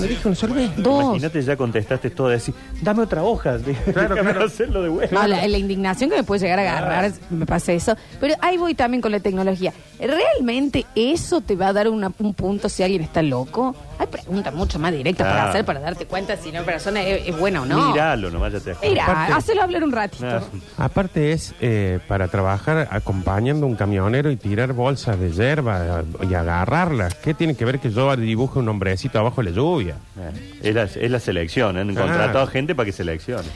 Me 0.00 0.06
dije 0.08 0.26
una 0.28 0.34
sola 0.36 0.54
vez. 0.54 0.70
Dos. 0.76 1.04
Imagínate, 1.04 1.42
ya 1.42 1.56
contestaste 1.56 2.10
todo, 2.10 2.28
decir, 2.28 2.54
dame 2.82 3.02
otra 3.02 3.22
hoja. 3.22 3.56
Claro, 3.94 4.14
Déjame 4.14 4.32
claro. 4.32 4.46
hacerlo 4.46 4.82
de 4.82 4.88
vuelta. 4.88 5.14
No, 5.14 5.26
la, 5.26 5.46
la 5.46 5.58
indignación 5.58 6.10
que 6.10 6.16
me 6.16 6.24
puede 6.24 6.40
llegar 6.42 6.58
a 6.58 6.62
agarrar, 6.78 7.12
me 7.30 7.46
pasa 7.46 7.72
eso. 7.72 7.96
Pero 8.20 8.34
ahí 8.40 8.56
voy 8.56 8.74
también 8.74 9.00
con 9.00 9.12
la 9.12 9.20
tecnología. 9.20 9.72
¿Realmente 10.00 10.86
eso 10.94 11.40
te 11.40 11.56
va 11.56 11.68
a 11.68 11.72
dar 11.72 11.88
una- 11.88 12.12
un 12.18 12.34
punto 12.34 12.68
si 12.68 12.82
alguien 12.82 13.02
está 13.02 13.22
loco? 13.22 13.74
Hay 13.98 14.06
preguntas 14.08 14.52
mucho 14.54 14.78
más 14.78 14.92
directas 14.92 15.26
para 15.26 15.44
Ah. 15.44 15.48
hacer 15.50 15.64
para 15.64 15.80
darte 15.80 16.06
cuenta 16.06 16.36
si 16.36 16.48
una 16.50 16.62
persona 16.62 17.02
es, 17.02 17.28
es 17.28 17.38
buena 17.38 17.62
o 17.62 17.66
no. 17.66 17.90
Míralo, 17.92 18.30
nomás 18.30 18.52
ya 18.52 18.60
te 18.60 18.74
Mira, 18.88 19.04
Aparte- 19.04 19.32
hácelo 19.34 19.62
hablar 19.62 19.84
un 19.84 19.92
ratito. 19.92 20.26
Ah. 20.26 20.40
Aparte 20.78 21.32
es 21.32 21.54
eh, 21.60 22.00
para 22.08 22.28
trabajar 22.28 22.88
acompañando 22.90 23.66
a 23.66 23.68
un 23.68 23.76
camionero 23.76 24.30
y 24.30 24.36
tirar 24.36 24.72
bolsas 24.72 25.18
de 25.20 25.30
hierba 25.32 26.00
eh, 26.20 26.26
y 26.30 26.34
agarrarlas. 26.34 27.14
¿Qué 27.16 27.34
tiene 27.34 27.54
que 27.54 27.64
ver 27.64 27.78
que 27.78 27.90
yo 27.90 28.14
dibuje 28.16 28.58
un 28.58 28.68
hombrecito 28.68 29.18
abajo 29.18 29.42
de 29.42 29.50
la 29.50 29.56
Eh, 29.92 30.60
Es 30.62 30.74
la, 30.74 30.82
es 30.84 31.10
la 31.10 31.20
selección, 31.20 31.76
han 31.76 31.90
Claro. 31.92 32.08
contratado 32.08 32.46
gente 32.46 32.74
para 32.74 32.86
que 32.86 32.92
seleccione. 32.92 33.48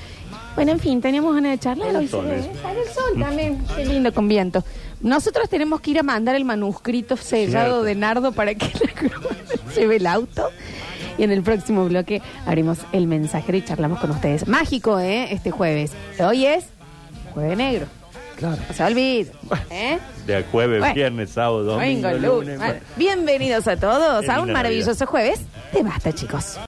Bueno, 0.55 0.73
en 0.73 0.81
fin, 0.81 1.01
teníamos 1.01 1.35
ganas 1.35 1.53
de 1.53 1.59
charlar 1.59 1.87
Sale 1.93 1.99
hoy. 1.99 2.05
el 2.05 2.11
sol, 2.11 2.25
se 2.27 2.31
ve, 2.33 2.38
¿eh? 2.41 2.51
Sale 2.62 2.81
el 2.83 2.88
sol 2.88 3.21
también. 3.21 3.59
Qué 3.77 3.85
lindo 3.87 4.12
con 4.12 4.27
viento. 4.29 4.64
Nosotros 5.01 5.49
tenemos 5.49 5.81
que 5.81 5.93
ir 5.93 5.99
a 6.01 6.03
mandar 6.03 6.35
el 6.35 6.45
manuscrito 6.45 7.17
sellado 7.17 7.67
Cierto. 7.67 7.83
de 7.85 7.95
Nardo 7.95 8.33
para 8.33 8.55
que 8.55 8.67
la 8.67 8.93
grúa 9.01 9.31
lleve 9.77 9.97
el 9.97 10.07
auto. 10.07 10.51
Y 11.17 11.23
en 11.25 11.31
el 11.33 11.43
próximo 11.43 11.85
bloque 11.87 12.23
haremos 12.47 12.79
el 12.93 13.07
mensajero 13.07 13.57
y 13.59 13.62
charlamos 13.64 14.01
con 14.01 14.11
ustedes. 14.11 14.47
Mágico, 14.49 14.99
¿eh? 14.99 15.33
Este 15.33 15.51
jueves. 15.53 15.93
Hoy 16.21 16.47
es 16.47 16.64
Jueves 17.35 17.57
Negro. 17.57 17.87
Claro. 18.38 18.57
No 18.68 18.74
se. 18.74 19.33
¿eh? 19.70 19.98
De 20.24 20.44
jueves, 20.44 20.79
Bueno. 20.79 20.94
viernes, 20.94 21.31
sábado, 21.31 21.64
domingo, 21.64 22.09
Domingo, 22.09 22.35
lunes. 22.37 22.59
lunes. 22.61 22.83
Bienvenidos 22.94 23.66
a 23.66 23.77
todos 23.77 24.24
Qué 24.24 24.31
a 24.31 24.35
un 24.35 24.46
linda 24.46 24.53
maravilloso 24.53 25.07
jueves 25.07 25.40
de 25.72 25.83
Basta, 25.83 26.12
chicos. 26.12 26.55